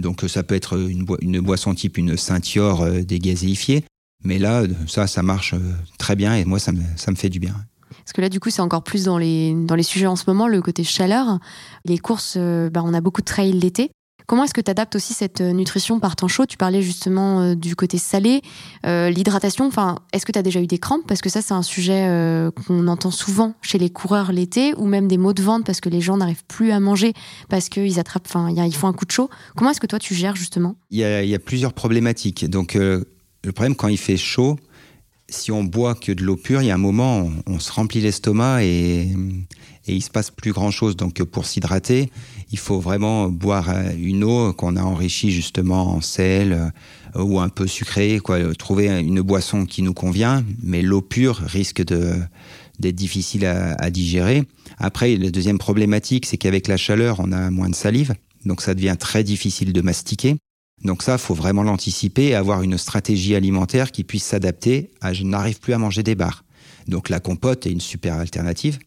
[0.00, 3.84] donc ça peut être une, boisson type une ceinture euh, dégazéifiée.
[4.24, 7.28] Mais là, ça, ça marche euh, très bien et moi, ça me, ça me fait
[7.28, 7.54] du bien.
[7.90, 10.24] Parce que là, du coup, c'est encore plus dans les, dans les sujets en ce
[10.26, 11.38] moment, le côté chaleur.
[11.84, 13.90] Les courses, euh, bah, on a beaucoup de trails l'été.
[14.28, 16.44] Comment est-ce que tu adaptes aussi cette euh, nutrition par temps chaud?
[16.44, 18.42] Tu parlais justement euh, du côté salé,
[18.84, 19.66] euh, l'hydratation.
[19.66, 21.06] Enfin, est-ce que tu as déjà eu des crampes?
[21.08, 22.06] Parce que ça, c'est un sujet
[22.66, 25.88] qu'on entend souvent chez les coureurs l'été, ou même des maux de ventre parce que
[25.88, 27.14] les gens n'arrivent plus à manger
[27.48, 29.30] parce qu'ils attrapent, enfin, ils font un coup de chaud.
[29.56, 30.76] Comment est-ce que toi tu gères justement?
[30.90, 32.44] Il y, a, plusieurs problématiques.
[32.50, 33.06] Donc, le
[33.54, 34.58] problème quand il fait chaud,
[35.28, 38.00] si on boit que de l'eau pure, il y a un moment, on, se remplit
[38.00, 39.08] l'estomac et,
[39.86, 40.96] il se passe plus grand chose.
[40.96, 42.10] Donc, pour s'hydrater,
[42.52, 46.52] il faut vraiment boire euh, une eau qu'on a enrichie justement en sel
[47.16, 48.54] euh, ou un peu sucrée, quoi.
[48.54, 54.42] Trouver une boisson qui nous convient, mais l'eau pure risque d'être difficile à, à, digérer.
[54.76, 58.14] Après, la deuxième problématique, c'est qu'avec la chaleur, on a moins de salive,
[58.44, 60.36] donc ça devient très difficile de mastiquer.
[60.84, 65.24] Donc ça, faut vraiment l'anticiper et avoir une stratégie alimentaire qui puisse s'adapter à je
[65.24, 66.44] n'arrive plus à manger des barres.
[66.86, 68.78] Donc la compote est une super alternative.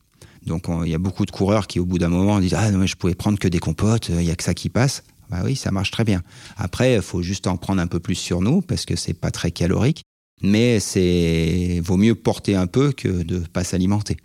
[0.46, 2.80] Donc il y a beaucoup de coureurs qui au bout d'un moment disent ah non
[2.80, 5.04] mais je pouvais prendre que des compotes, il y a que ça qui passe.
[5.30, 6.22] Bah oui, ça marche très bien.
[6.58, 9.32] Après, il faut juste en prendre un peu plus sur nous parce que c'est pas
[9.32, 10.04] très calorique,
[10.42, 14.18] mais c'est vaut mieux porter un peu que de pas s'alimenter.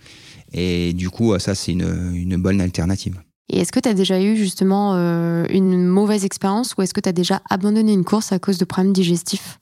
[0.52, 3.20] Et du coup, ça c'est une bonne alternative.
[3.48, 7.00] Et est-ce que tu as déjà eu justement euh, une mauvaise expérience ou est-ce que
[7.00, 9.60] tu as déjà abandonné une course à cause de problèmes digestifs?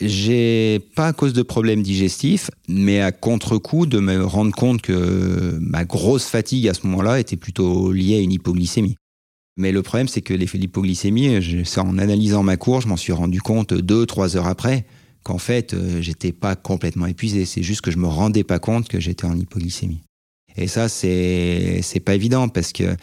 [0.00, 5.58] J'ai pas à cause de problèmes digestifs, mais à contre-coup de me rendre compte que
[5.60, 8.96] ma grosse fatigue à ce moment-là était plutôt liée à une hypoglycémie.
[9.58, 11.38] Mais le problème, c'est que l'hypoglycémie,
[11.76, 14.86] en analysant ma course, je m'en suis rendu compte deux, trois heures après
[15.22, 17.44] qu'en fait, euh, j'étais pas complètement épuisé.
[17.44, 20.00] C'est juste que je me rendais pas compte que j'étais en hypoglycémie.
[20.56, 22.96] Et ça, c'est pas évident parce que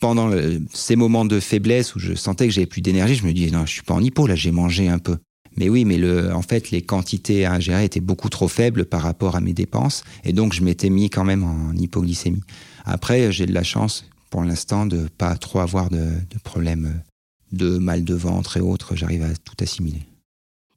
[0.00, 0.30] pendant
[0.72, 3.64] ces moments de faiblesse où je sentais que j'avais plus d'énergie, je me disais non,
[3.66, 5.16] je suis pas en hypo là, j'ai mangé un peu.
[5.56, 9.00] Mais oui, mais le, en fait, les quantités à ingérer étaient beaucoup trop faibles par
[9.00, 10.04] rapport à mes dépenses.
[10.22, 12.42] Et donc, je m'étais mis quand même en hypoglycémie.
[12.84, 17.00] Après, j'ai de la chance, pour l'instant, de pas trop avoir de, de problèmes
[17.52, 18.96] de mal de ventre et autres.
[18.96, 20.02] J'arrive à tout assimiler.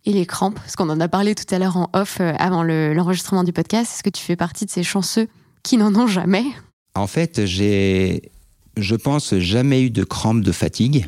[0.05, 2.63] Et les crampes, parce qu'on en a parlé tout à l'heure en off euh, avant
[2.63, 3.91] l'enregistrement du podcast.
[3.93, 5.27] Est-ce que tu fais partie de ces chanceux
[5.63, 6.45] qui n'en ont jamais
[6.95, 8.31] En fait, j'ai,
[8.77, 11.07] je pense, jamais eu de crampes de fatigue.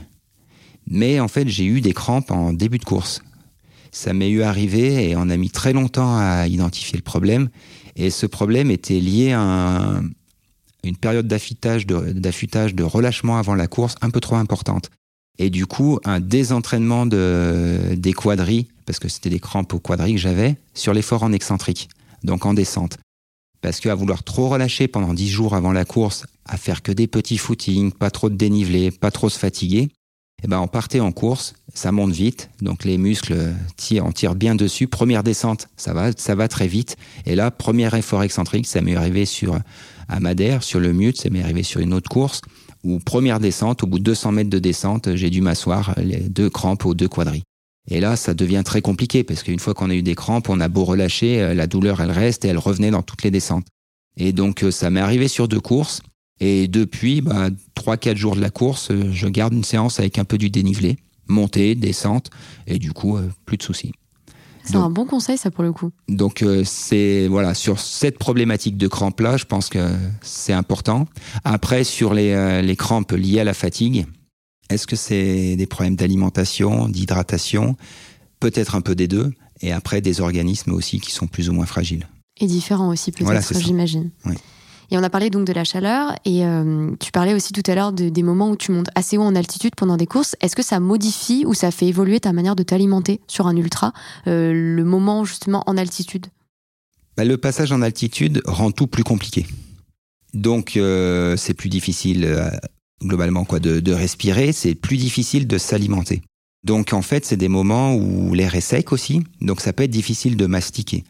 [0.87, 3.21] Mais en fait, j'ai eu des crampes en début de course.
[3.91, 7.49] Ça m'est eu arrivé et on a mis très longtemps à identifier le problème.
[7.95, 10.01] Et ce problème était lié à
[10.83, 14.89] une période d'affûtage de, relâchement avant la course un peu trop importante.
[15.37, 20.13] Et du coup, un désentraînement de, des quadris, parce que c'était des crampes aux quadris
[20.13, 21.89] que j'avais, sur l'effort en excentrique,
[22.23, 22.97] donc en descente.
[23.61, 27.07] Parce qu'à vouloir trop relâcher pendant 10 jours avant la course, à faire que des
[27.07, 29.89] petits footings, pas trop de dénivelé, pas trop se fatiguer,
[30.43, 34.33] eh ben on partait en course, ça monte vite, donc les muscles tirent, on tire
[34.33, 34.87] bien dessus.
[34.87, 36.97] Première descente, ça va, ça va très vite.
[37.27, 39.59] Et là, premier effort excentrique, ça m'est arrivé sur
[40.07, 42.41] à Madère, sur le mute, ça m'est arrivé sur une autre course,
[42.83, 46.49] où première descente, au bout de 200 mètres de descente, j'ai dû m'asseoir les deux
[46.49, 47.43] crampes aux deux quadris.
[47.89, 50.59] Et là, ça devient très compliqué, parce qu'une fois qu'on a eu des crampes, on
[50.59, 53.65] a beau relâcher, euh, la douleur, elle reste et elle revenait dans toutes les descentes.
[54.17, 56.01] Et donc, euh, ça m'est arrivé sur deux courses.
[56.39, 60.25] Et depuis, bah, 3-4 jours de la course, euh, je garde une séance avec un
[60.25, 62.29] peu du dénivelé, montée, descente,
[62.67, 63.93] et du coup, plus de soucis.
[64.63, 65.89] C'est un bon conseil, ça, pour le coup.
[66.07, 69.79] Donc, euh, c'est, voilà, sur cette problématique de crampes-là, je pense que
[70.21, 71.07] c'est important.
[71.43, 74.05] Après, sur les, les crampes liées à la fatigue,
[74.73, 77.75] est-ce que c'est des problèmes d'alimentation, d'hydratation
[78.39, 79.31] Peut-être un peu des deux.
[79.61, 82.07] Et après, des organismes aussi qui sont plus ou moins fragiles.
[82.39, 84.09] Et différents aussi, peut-être, voilà, j'imagine.
[84.25, 84.35] Oui.
[84.91, 87.75] Et on a parlé donc de la chaleur et euh, tu parlais aussi tout à
[87.75, 90.35] l'heure de, des moments où tu montes assez haut en altitude pendant des courses.
[90.41, 93.93] Est-ce que ça modifie ou ça fait évoluer ta manière de t'alimenter sur un ultra,
[94.27, 96.25] euh, le moment justement en altitude?
[97.15, 99.47] Bah, Le passage en altitude rend tout plus compliqué.
[100.33, 102.25] Donc euh, c'est plus difficile
[103.03, 106.21] globalement quoi de, de respirer, c'est plus difficile de s'alimenter.
[106.63, 109.91] Donc en fait c'est des moments où l'air est sec aussi, donc ça peut être
[109.91, 111.03] difficile de mastiquer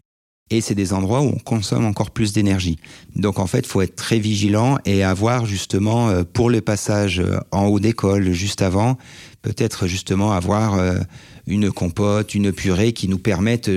[0.52, 2.78] et c'est des endroits où on consomme encore plus d'énergie.
[3.16, 7.40] Donc en fait, faut être très vigilant et avoir justement euh, pour le passage euh,
[7.52, 8.98] en haut d'école juste avant,
[9.42, 11.00] peut-être justement avoir euh,
[11.48, 13.72] une compote, une purée qui nous permettent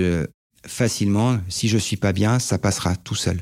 [0.67, 3.41] facilement, si je suis pas bien, ça passera tout seul.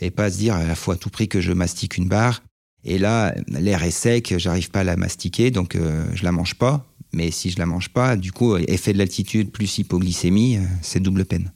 [0.00, 2.42] Et pas se dire à la fois à tout prix que je mastique une barre
[2.84, 6.86] et là l'air est sec, j'arrive pas à la mastiquer donc je la mange pas.
[7.14, 11.26] Mais si je la mange pas, du coup effet de l'altitude plus hypoglycémie, c'est double
[11.26, 11.52] peine.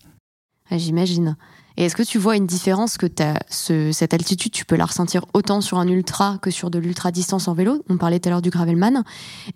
[0.71, 1.37] Ah, j'imagine.
[1.79, 4.87] Et est-ce que tu vois une différence que as ce, cette altitude, tu peux la
[4.87, 7.83] ressentir autant sur un ultra que sur de l'ultra distance en vélo?
[7.89, 9.05] On parlait tout à l'heure du gravelman.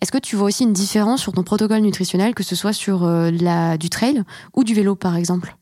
[0.00, 3.04] Est-ce que tu vois aussi une différence sur ton protocole nutritionnel, que ce soit sur
[3.04, 4.22] euh, la, du trail
[4.54, 5.56] ou du vélo par exemple?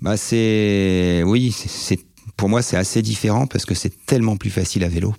[0.00, 1.98] Bah c'est oui, c'est
[2.36, 5.14] pour moi c'est assez différent parce que c'est tellement plus facile à vélo.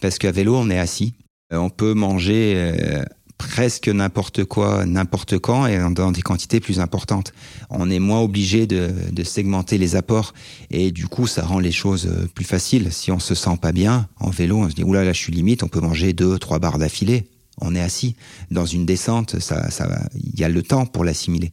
[0.00, 1.14] Parce qu'à vélo on est assis,
[1.52, 3.02] euh, on peut manger euh,
[3.38, 7.32] presque n'importe quoi, n'importe quand et dans des quantités plus importantes.
[7.70, 10.34] On est moins obligé de, de, segmenter les apports
[10.70, 12.92] et du coup ça rend les choses euh, plus faciles.
[12.92, 15.32] Si on se sent pas bien en vélo, on se dit oula là je suis
[15.32, 17.26] limite, on peut manger deux trois barres d'affilée.
[17.60, 18.14] On est assis
[18.50, 21.50] dans une descente, ça ça il y a le temps pour l'assimiler.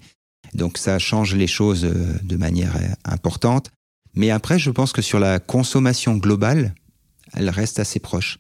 [0.54, 3.72] Donc ça change les choses de manière importante.
[4.14, 6.76] Mais après je pense que sur la consommation globale,
[7.36, 8.40] elle reste assez proche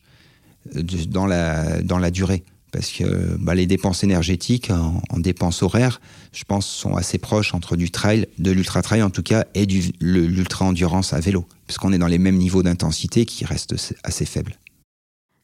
[0.73, 2.43] dans la dans la durée
[2.75, 6.01] parce que bah, les dépenses énergétiques en, dépenses horaires,
[6.33, 9.65] je pense, sont assez proches entre du trail, de l'ultra trail en tout cas, et
[9.65, 13.75] du l'ultra endurance à vélo, parce qu'on est dans les mêmes niveaux d'intensité qui restent
[14.03, 14.57] assez faibles.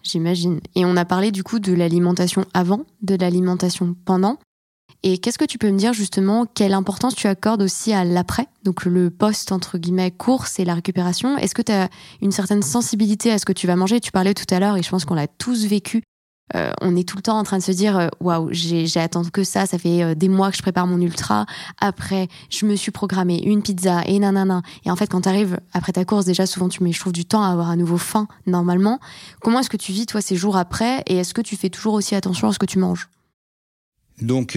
[0.04, 0.60] J'imagine.
[0.76, 4.38] Et on a parlé du coup de l'alimentation avant, de l'alimentation pendant.
[5.04, 8.48] Et qu'est-ce que tu peux me dire justement quelle importance tu accordes aussi à l'après,
[8.64, 11.38] donc le post entre guillemets course et la récupération?
[11.38, 11.90] Est-ce que tu as
[12.22, 14.00] une certaine sensibilité à ce que tu vas manger?
[14.00, 16.04] Tu parlais tout à l'heure et je pense qu'on l'a tous vécu
[16.56, 19.32] euh, on est tout le temps en train de se dire euh, waouh, j'ai attendu
[19.32, 21.46] que ça, ça fait euh, des mois que je prépare mon ultra.
[21.80, 24.62] Après, je me suis programmé une pizza et nanana.
[24.86, 27.14] Et en fait, quand tu arrives après ta course, déjà souvent tu mets, je trouve,
[27.14, 29.00] du temps à avoir à nouveau faim normalement.
[29.42, 31.04] Comment est-ce que tu vis toi ces jours après?
[31.08, 33.08] Et est-ce que tu fais toujours aussi attention à ce que tu manges?
[34.22, 34.56] Donc,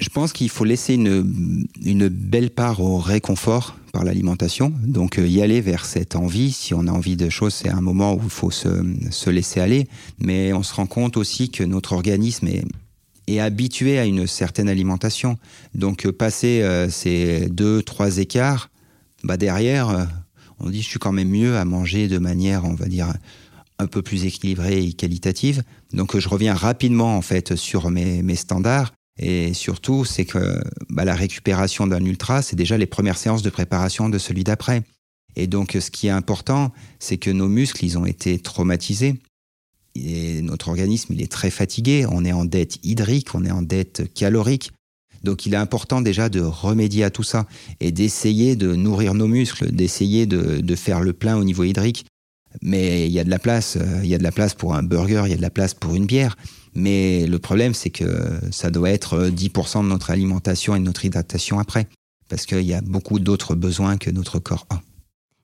[0.00, 4.72] je pense qu'il faut laisser une, une belle part au réconfort par l'alimentation.
[4.82, 7.80] Donc euh, y aller vers cette envie, si on a envie de choses, c'est un
[7.80, 8.68] moment où il faut se,
[9.10, 9.88] se, laisser aller.
[10.18, 12.64] Mais on se rend compte aussi que notre organisme est,
[13.38, 15.38] habitué à une certaine alimentation.
[15.74, 18.70] Donc euh, passer euh, ces deux, trois écarts,
[19.22, 20.08] bah derrière,
[20.58, 23.12] on dit je suis quand même mieux à manger de manière, on va dire,
[23.78, 25.62] un peu plus équilibrée et qualitative.
[25.92, 31.04] Donc je reviens rapidement en fait sur mes, mes standards Et surtout, c'est que bah,
[31.04, 34.82] la récupération d'un ultra, c'est déjà les premières séances de préparation de celui d'après.
[35.36, 39.20] Et donc, ce qui est important, c'est que nos muscles, ils ont été traumatisés.
[39.94, 42.06] Et notre organisme, il est très fatigué.
[42.10, 44.72] On est en dette hydrique, on est en dette calorique.
[45.22, 47.46] Donc, il est important déjà de remédier à tout ça
[47.80, 52.06] et d'essayer de nourrir nos muscles, d'essayer de, de, faire le plein au niveau hydrique.
[52.62, 53.78] Mais il y a de la place.
[54.02, 55.74] Il y a de la place pour un burger, il y a de la place
[55.74, 56.36] pour une bière.
[56.74, 61.04] Mais le problème, c'est que ça doit être 10% de notre alimentation et de notre
[61.04, 61.88] hydratation après.
[62.28, 64.80] Parce qu'il y a beaucoup d'autres besoins que notre corps a.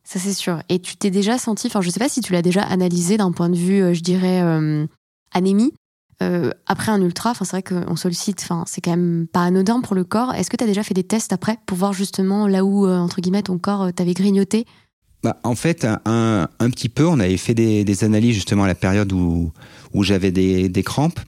[0.06, 0.62] Ça, c'est sûr.
[0.68, 3.32] Et tu t'es déjà senti, enfin, je sais pas si tu l'as déjà analysé d'un
[3.32, 4.86] point de vue, euh, je dirais, euh,
[5.32, 5.72] anémie.
[6.22, 10.04] Euh, après un ultra, c'est vrai qu'on sollicite, c'est quand même pas anodin pour le
[10.04, 10.32] corps.
[10.32, 13.20] Est-ce que tu as déjà fait des tests après pour voir justement là où, entre
[13.20, 14.64] guillemets, ton corps t'avait grignoté
[15.26, 17.04] bah, En fait, un, un, petit peu.
[17.04, 19.50] On avait fait des, des, analyses justement à la période où,
[19.92, 21.18] où j'avais des, des crampes.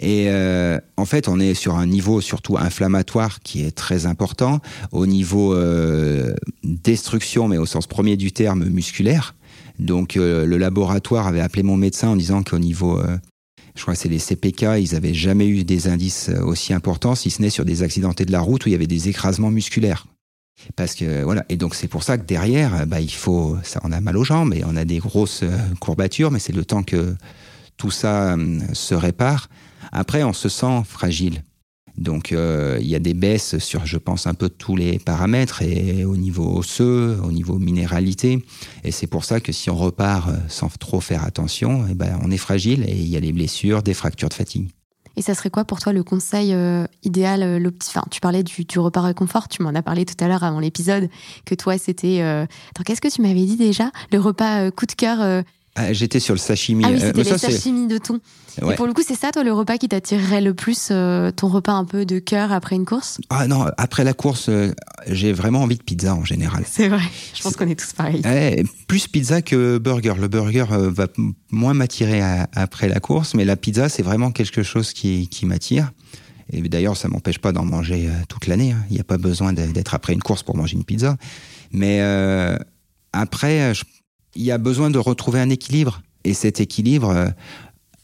[0.00, 4.58] Et euh, en fait, on est sur un niveau surtout inflammatoire qui est très important,
[4.90, 6.34] au niveau euh,
[6.64, 9.36] destruction, mais au sens premier du terme musculaire.
[9.78, 13.16] Donc euh, le laboratoire avait appelé mon médecin en disant qu'au niveau, euh,
[13.76, 17.30] je crois que c'est les CPK, ils avaient jamais eu des indices aussi importants, si
[17.30, 20.06] ce n'est sur des accidentés de la route où il y avait des écrasements musculaires.
[20.76, 23.92] Parce que voilà, et donc c'est pour ça que derrière, bah, il faut, ça, on
[23.92, 25.44] a mal aux jambes et on a des grosses
[25.80, 27.14] courbatures, mais c'est le temps que
[27.76, 28.36] tout ça
[28.72, 29.48] se répare
[29.92, 31.42] après, on se sent fragile.
[31.96, 35.62] Donc euh, il y a des baisses sur, je pense, un peu tous les paramètres,
[35.62, 38.44] et au niveau osseux, au niveau minéralité.
[38.82, 42.18] Et c'est pour ça que si on repart euh, sans trop faire attention, eh ben,
[42.24, 44.70] on est fragile et il y a des blessures, des fractures de fatigue.
[45.16, 48.78] Et ça serait quoi pour toi le conseil euh, idéal enfin, Tu parlais du, du,
[48.78, 51.08] repas réconfort, tu m'en as parlé tout à l'heure avant l'épisode,
[51.44, 52.20] que toi c'était...
[52.20, 53.90] Attends, qu'est-ce que tu m'avais dit déjà?
[54.12, 55.44] Le repas coup de cœur
[55.76, 56.84] ah, J'étais sur le sashimi.
[56.86, 58.20] Ah oui, c'était le sashimi de thon.
[58.58, 61.48] Et pour le coup, c'est ça, toi, le repas qui t'attirerait le plus, euh, ton
[61.48, 63.20] repas un peu de cœur après une course?
[63.30, 64.72] Ah non, après la course, euh,
[65.08, 66.64] j'ai vraiment envie de pizza en général.
[66.70, 67.02] C'est vrai,
[67.34, 68.22] je pense qu'on est tous pareils.
[68.86, 70.14] plus pizza que burger.
[70.18, 71.08] Le burger euh, va
[71.50, 72.20] moins m'attirer
[72.52, 75.90] après la course, mais la pizza, c'est vraiment quelque chose qui, qui m'attire.
[76.52, 78.72] Et d'ailleurs, ça m'empêche pas d'en manger toute l'année.
[78.72, 78.84] Hein.
[78.90, 81.16] Il n'y a pas besoin d'être après une course pour manger une pizza.
[81.72, 82.00] Mais
[83.12, 83.72] après,
[84.34, 86.02] il y a besoin de retrouver un équilibre.
[86.24, 87.32] Et cet équilibre,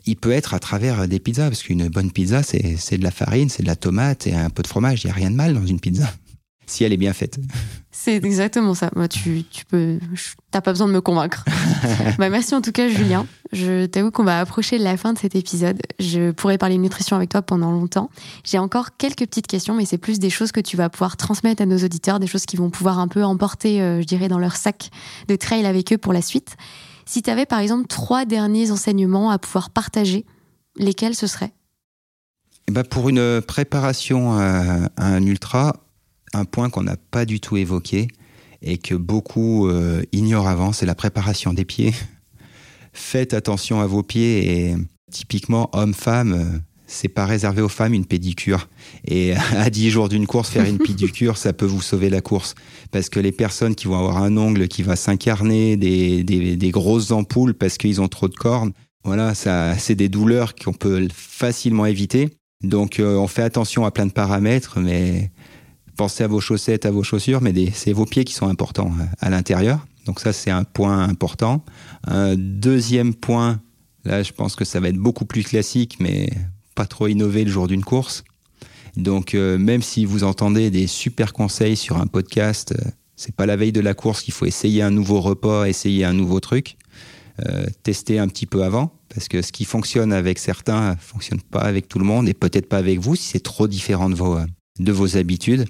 [0.06, 3.48] il peut être à travers des pizzas, parce qu'une bonne pizza, c'est de la farine,
[3.48, 5.04] c'est de la tomate et un peu de fromage.
[5.04, 6.12] Il n'y a rien de mal dans une pizza,
[6.70, 7.38] si elle est bien faite.
[7.90, 8.90] C'est exactement ça.
[8.96, 9.98] Moi, tu, tu peux,
[10.50, 11.44] t'as pas besoin de me convaincre.
[12.18, 13.26] bah, merci en tout cas, Julien.
[13.52, 15.80] Je t'avoue qu'on va approcher de la fin de cet épisode.
[15.98, 18.10] Je pourrais parler de nutrition avec toi pendant longtemps.
[18.44, 21.62] J'ai encore quelques petites questions, mais c'est plus des choses que tu vas pouvoir transmettre
[21.62, 24.38] à nos auditeurs, des choses qui vont pouvoir un peu emporter, euh, je dirais, dans
[24.38, 24.90] leur sac
[25.28, 26.56] de trail avec eux pour la suite.
[27.06, 30.24] Si tu avais par exemple trois derniers enseignements à pouvoir partager,
[30.76, 31.52] lesquels ce seraient?
[32.68, 35.74] Eh ben Pour une préparation à, un ultra,
[36.34, 38.08] un point qu'on n'a pas du tout évoqué
[38.62, 41.94] et que beaucoup euh, ignorent avant, c'est la préparation des pieds.
[42.92, 44.76] Faites attention à vos pieds et
[45.10, 48.68] typiquement homme-femme, c'est pas réservé aux femmes une pédicure.
[49.06, 52.54] Et à 10 jours d'une course, faire une pédicure, ça peut vous sauver la course.
[52.90, 57.12] Parce que les personnes qui vont avoir un ongle qui va s'incarner, des, des, grosses
[57.12, 58.72] ampoules parce qu'ils ont trop de cornes,
[59.04, 62.30] voilà, ça, c'est des douleurs qu'on peut facilement éviter.
[62.62, 65.30] Donc, euh, on fait attention à plein de paramètres, mais
[66.00, 69.04] pensez à vos chaussettes, à vos chaussures, mais c'est vos pieds qui sont importants euh,
[69.20, 69.86] à l'intérieur.
[70.06, 71.62] Donc ça, c'est un point important.
[72.06, 73.60] Un deuxième point,
[74.06, 76.30] là, je pense que ça va être beaucoup plus classique, mais
[76.74, 78.24] pas trop innover le jour d'une course.
[78.96, 83.44] Donc euh, même si vous entendez des super conseils sur un podcast, euh, c'est pas
[83.44, 86.78] la veille de la course qu'il faut essayer un nouveau repas, essayer un nouveau truc.
[87.46, 91.60] Euh, tester un petit peu avant, parce que ce qui fonctionne avec certains fonctionne pas
[91.60, 94.38] avec tout le monde et peut-être pas avec vous si c'est trop différent de vos,
[94.78, 95.66] de vos habitudes.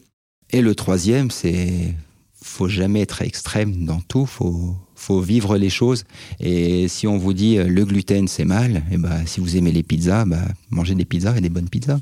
[0.52, 1.94] Et le troisième, c'est
[2.42, 6.04] faut jamais être extrême dans tout, faut faut vivre les choses.
[6.40, 9.56] Et si on vous dit euh, le gluten c'est mal, et eh ben si vous
[9.56, 12.00] aimez les pizzas, bah, mangez des pizzas et des bonnes pizzas.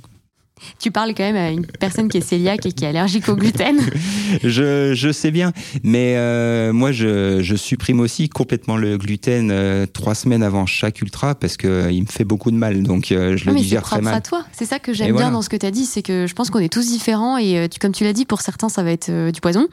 [0.79, 3.37] Tu parles quand même à une personne qui est cœliaque et qui est allergique au
[3.37, 3.79] gluten.
[4.45, 5.53] je, je, sais bien,
[5.83, 11.01] mais euh, moi je, je, supprime aussi complètement le gluten euh, trois semaines avant chaque
[11.01, 14.15] ultra parce que il me fait beaucoup de mal, donc je le digère très mal.
[14.15, 14.45] C'est à toi.
[14.53, 16.51] C'est ça que j'aime bien dans ce que tu as dit, c'est que je pense
[16.51, 19.31] qu'on est tous différents et tu, comme tu l'as dit, pour certains ça va être
[19.31, 19.67] du poison.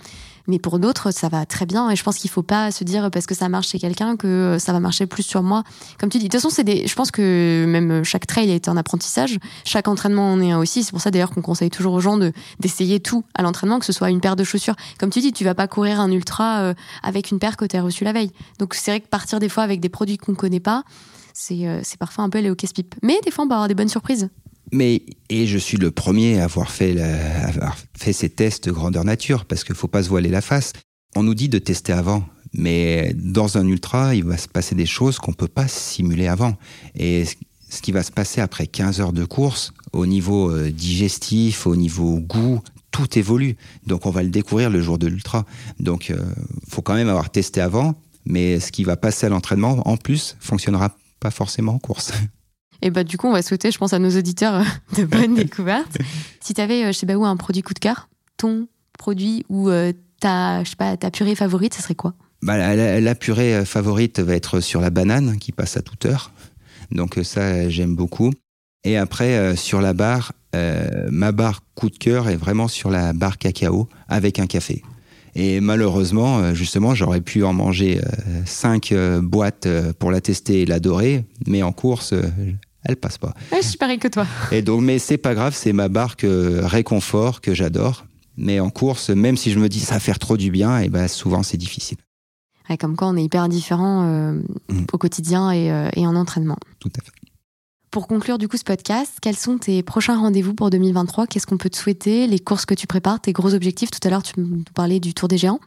[0.48, 1.90] Mais pour d'autres, ça va très bien.
[1.90, 4.58] Et je pense qu'il faut pas se dire parce que ça marche chez quelqu'un que
[4.60, 5.64] ça va marcher plus sur moi.
[6.00, 6.88] Comme tu dis, de toute façon, c'est des.
[6.88, 9.38] Je pense que même chaque trail est un apprentissage.
[9.64, 10.84] Chaque entraînement en est un aussi.
[10.84, 13.86] C'est pour ça d'ailleurs qu'on conseille toujours aux gens de d'essayer tout à l'entraînement, que
[13.86, 14.76] ce soit une paire de chaussures.
[15.00, 16.74] Comme tu dis, tu vas pas courir un ultra euh,
[17.04, 18.32] avec une paire que tu as reçue la veille.
[18.60, 20.84] Donc c'est vrai que partir des fois avec des produits qu'on connaît pas,
[21.34, 22.96] c'est euh, parfois un peu les au casse-pipe.
[23.04, 24.30] Mais des fois, on peut avoir des bonnes surprises.
[24.72, 26.96] Mais et je suis le premier à avoir fait,
[27.96, 30.74] ces tests grandeur nature parce qu'il faut pas se voiler la face.
[31.16, 34.86] On nous dit de tester avant, mais dans un ultra, il va se passer des
[34.86, 36.58] choses qu'on peut pas simuler avant.
[36.96, 37.26] Et
[37.70, 41.76] ce qui va se passer après 15 heures de course, au niveau euh, digestif, au
[41.76, 42.62] niveau goût,
[42.92, 43.58] tout évolue.
[43.86, 45.46] Donc on va le découvrir le jour de l'ultra.
[45.80, 46.24] Donc il euh,
[46.68, 47.96] faut quand même avoir testé avant,
[48.26, 52.12] mais ce qui va passer à l'entraînement, en plus, fonctionnera pas forcément en course.
[52.82, 54.64] Et bah du coup, on va souhaiter, je pense, à nos auditeurs euh,
[54.98, 55.98] de bonnes découvertes.
[56.40, 58.68] Si tu avais, je sais pas où, un produit coup de cœur, ton
[58.98, 59.70] produit ou
[60.20, 62.14] ta, je sais pas, ta purée favorite, ce serait quoi?
[62.42, 66.32] Bah, la, la, purée favorite va être sur la banane qui passe à toute heure.
[66.92, 68.32] Donc ça, j'aime beaucoup.
[68.86, 72.92] Et après, euh, sur la barre, euh, ma barre coup de cœur est vraiment sur
[72.92, 74.84] la barre cacao avec un café.
[75.36, 78.02] Et malheureusement, euh, justement, j'aurais pu en manger
[78.46, 79.68] cinq boîtes
[80.00, 82.14] pour la tester et l'adorer, mais en course,
[82.84, 83.34] elle passe pas.
[83.52, 84.26] je suis pareil que toi.
[84.52, 88.06] Et donc, mais c'est pas grave, c'est ma barre réconfort que j'adore.
[88.38, 90.90] Mais en course, même si je me dis ça va faire trop du bien, et
[90.90, 91.98] ben souvent c'est difficile.
[92.80, 94.44] comme quoi on est hyper différent mmh.
[94.92, 96.58] au quotidien et, et en entraînement.
[96.80, 97.25] Tout à fait.
[97.96, 101.56] Pour conclure du coup ce podcast, quels sont tes prochains rendez-vous pour 2023 Qu'est-ce qu'on
[101.56, 102.28] peut te souhaiter?
[102.28, 103.90] Les courses que tu prépares, tes gros objectifs?
[103.90, 105.62] Tout à l'heure, tu nous parlais du Tour des Géants.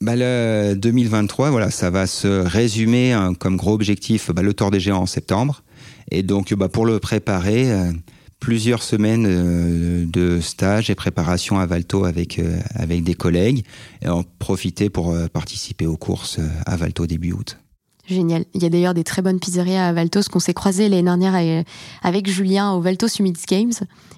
[0.00, 4.70] Bah le 2023, voilà, ça va se résumer hein, comme gros objectif bah, le Tour
[4.70, 5.64] des Géants en septembre.
[6.12, 7.90] Et donc, bah, pour le préparer, euh,
[8.38, 13.64] plusieurs semaines euh, de stage et préparation à Valto avec euh, avec des collègues
[14.02, 17.58] et en profiter pour participer aux courses à Valto début août.
[18.14, 18.44] Génial.
[18.54, 21.64] Il y a d'ailleurs des très bonnes pizzerias à Valtos qu'on s'est croisés l'année dernière
[22.02, 23.72] avec Julien au Valtos Summit Games.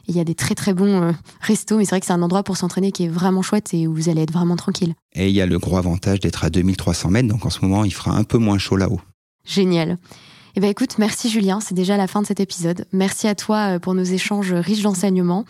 [0.09, 2.23] il y a des très très bons euh, restos, mais c'est vrai que c'est un
[2.23, 4.95] endroit pour s'entraîner qui est vraiment chouette et où vous allez être vraiment tranquille.
[5.15, 7.85] Et il y a le gros avantage d'être à 2300 mètres, donc en ce moment
[7.85, 9.01] il fera un peu moins chaud là-haut.
[9.45, 9.99] Génial.
[10.55, 12.87] Eh ben écoute, merci Julien, c'est déjà la fin de cet épisode.
[12.93, 15.45] Merci à toi euh, pour nos échanges riches d'enseignements.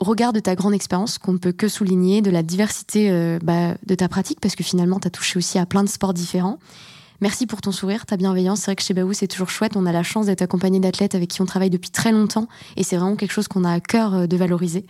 [0.00, 3.38] Au regard de ta grande expérience, qu'on ne peut que souligner, de la diversité euh,
[3.42, 6.14] bah, de ta pratique, parce que finalement, tu as touché aussi à plein de sports
[6.14, 6.58] différents.
[7.20, 8.60] Merci pour ton sourire, ta bienveillance.
[8.60, 9.76] C'est vrai que chez Baou, c'est toujours chouette.
[9.76, 12.46] On a la chance d'être accompagné d'athlètes avec qui on travaille depuis très longtemps
[12.76, 14.86] et c'est vraiment quelque chose qu'on a à cœur euh, de valoriser.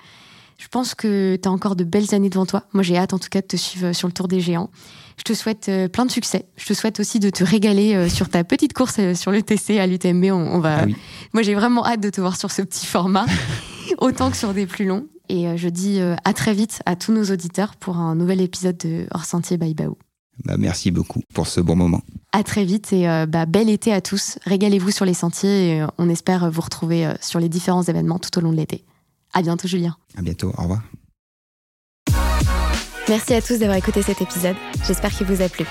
[0.58, 2.64] Je pense que tu as encore de belles années devant toi.
[2.74, 4.68] Moi, j'ai hâte en tout cas de te suivre euh, sur le Tour des Géants.
[5.16, 6.46] Je te souhaite euh, plein de succès.
[6.56, 9.86] Je te souhaite aussi de te régaler sur ta petite course sur le TC à
[9.86, 10.24] l'UTMB.
[10.24, 10.80] On, va.
[10.82, 10.86] Ah
[11.32, 13.24] Moi, j'ai vraiment hâte de te voir sur ce petit format,
[13.98, 15.06] autant que sur des plus longs.
[15.30, 19.06] Et je dis à très vite à tous nos auditeurs pour un nouvel épisode de
[19.12, 19.96] Hors Sentier by Baou.
[20.44, 22.02] Bah, merci beaucoup pour ce bon moment.
[22.32, 24.38] À très vite et euh, bah, bel été à tous.
[24.44, 28.18] Régalez-vous sur les sentiers et euh, on espère vous retrouver euh, sur les différents événements
[28.18, 28.84] tout au long de l'été.
[29.32, 29.96] À bientôt, Julien.
[30.16, 30.52] À bientôt.
[30.56, 30.82] Au revoir.
[33.08, 34.56] Merci à tous d'avoir écouté cet épisode.
[34.86, 35.64] J'espère qu'il vous a plu.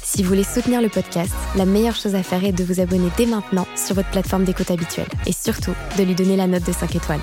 [0.00, 3.08] Si vous voulez soutenir le podcast, la meilleure chose à faire est de vous abonner
[3.16, 6.72] dès maintenant sur votre plateforme d'écoute habituelle et surtout de lui donner la note de
[6.72, 7.20] 5 étoiles.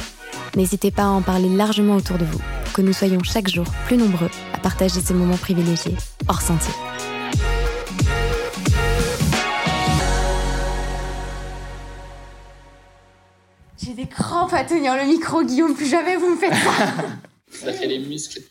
[0.55, 3.65] N'hésitez pas à en parler largement autour de vous pour que nous soyons chaque jour
[3.85, 5.95] plus nombreux à partager ces moments privilégiés
[6.27, 6.73] hors sentier.
[13.81, 15.73] J'ai des crampes à tenir le micro, Guillaume.
[15.73, 17.65] Plus jamais vous me faites ça.
[17.65, 18.41] ça fait les muscles.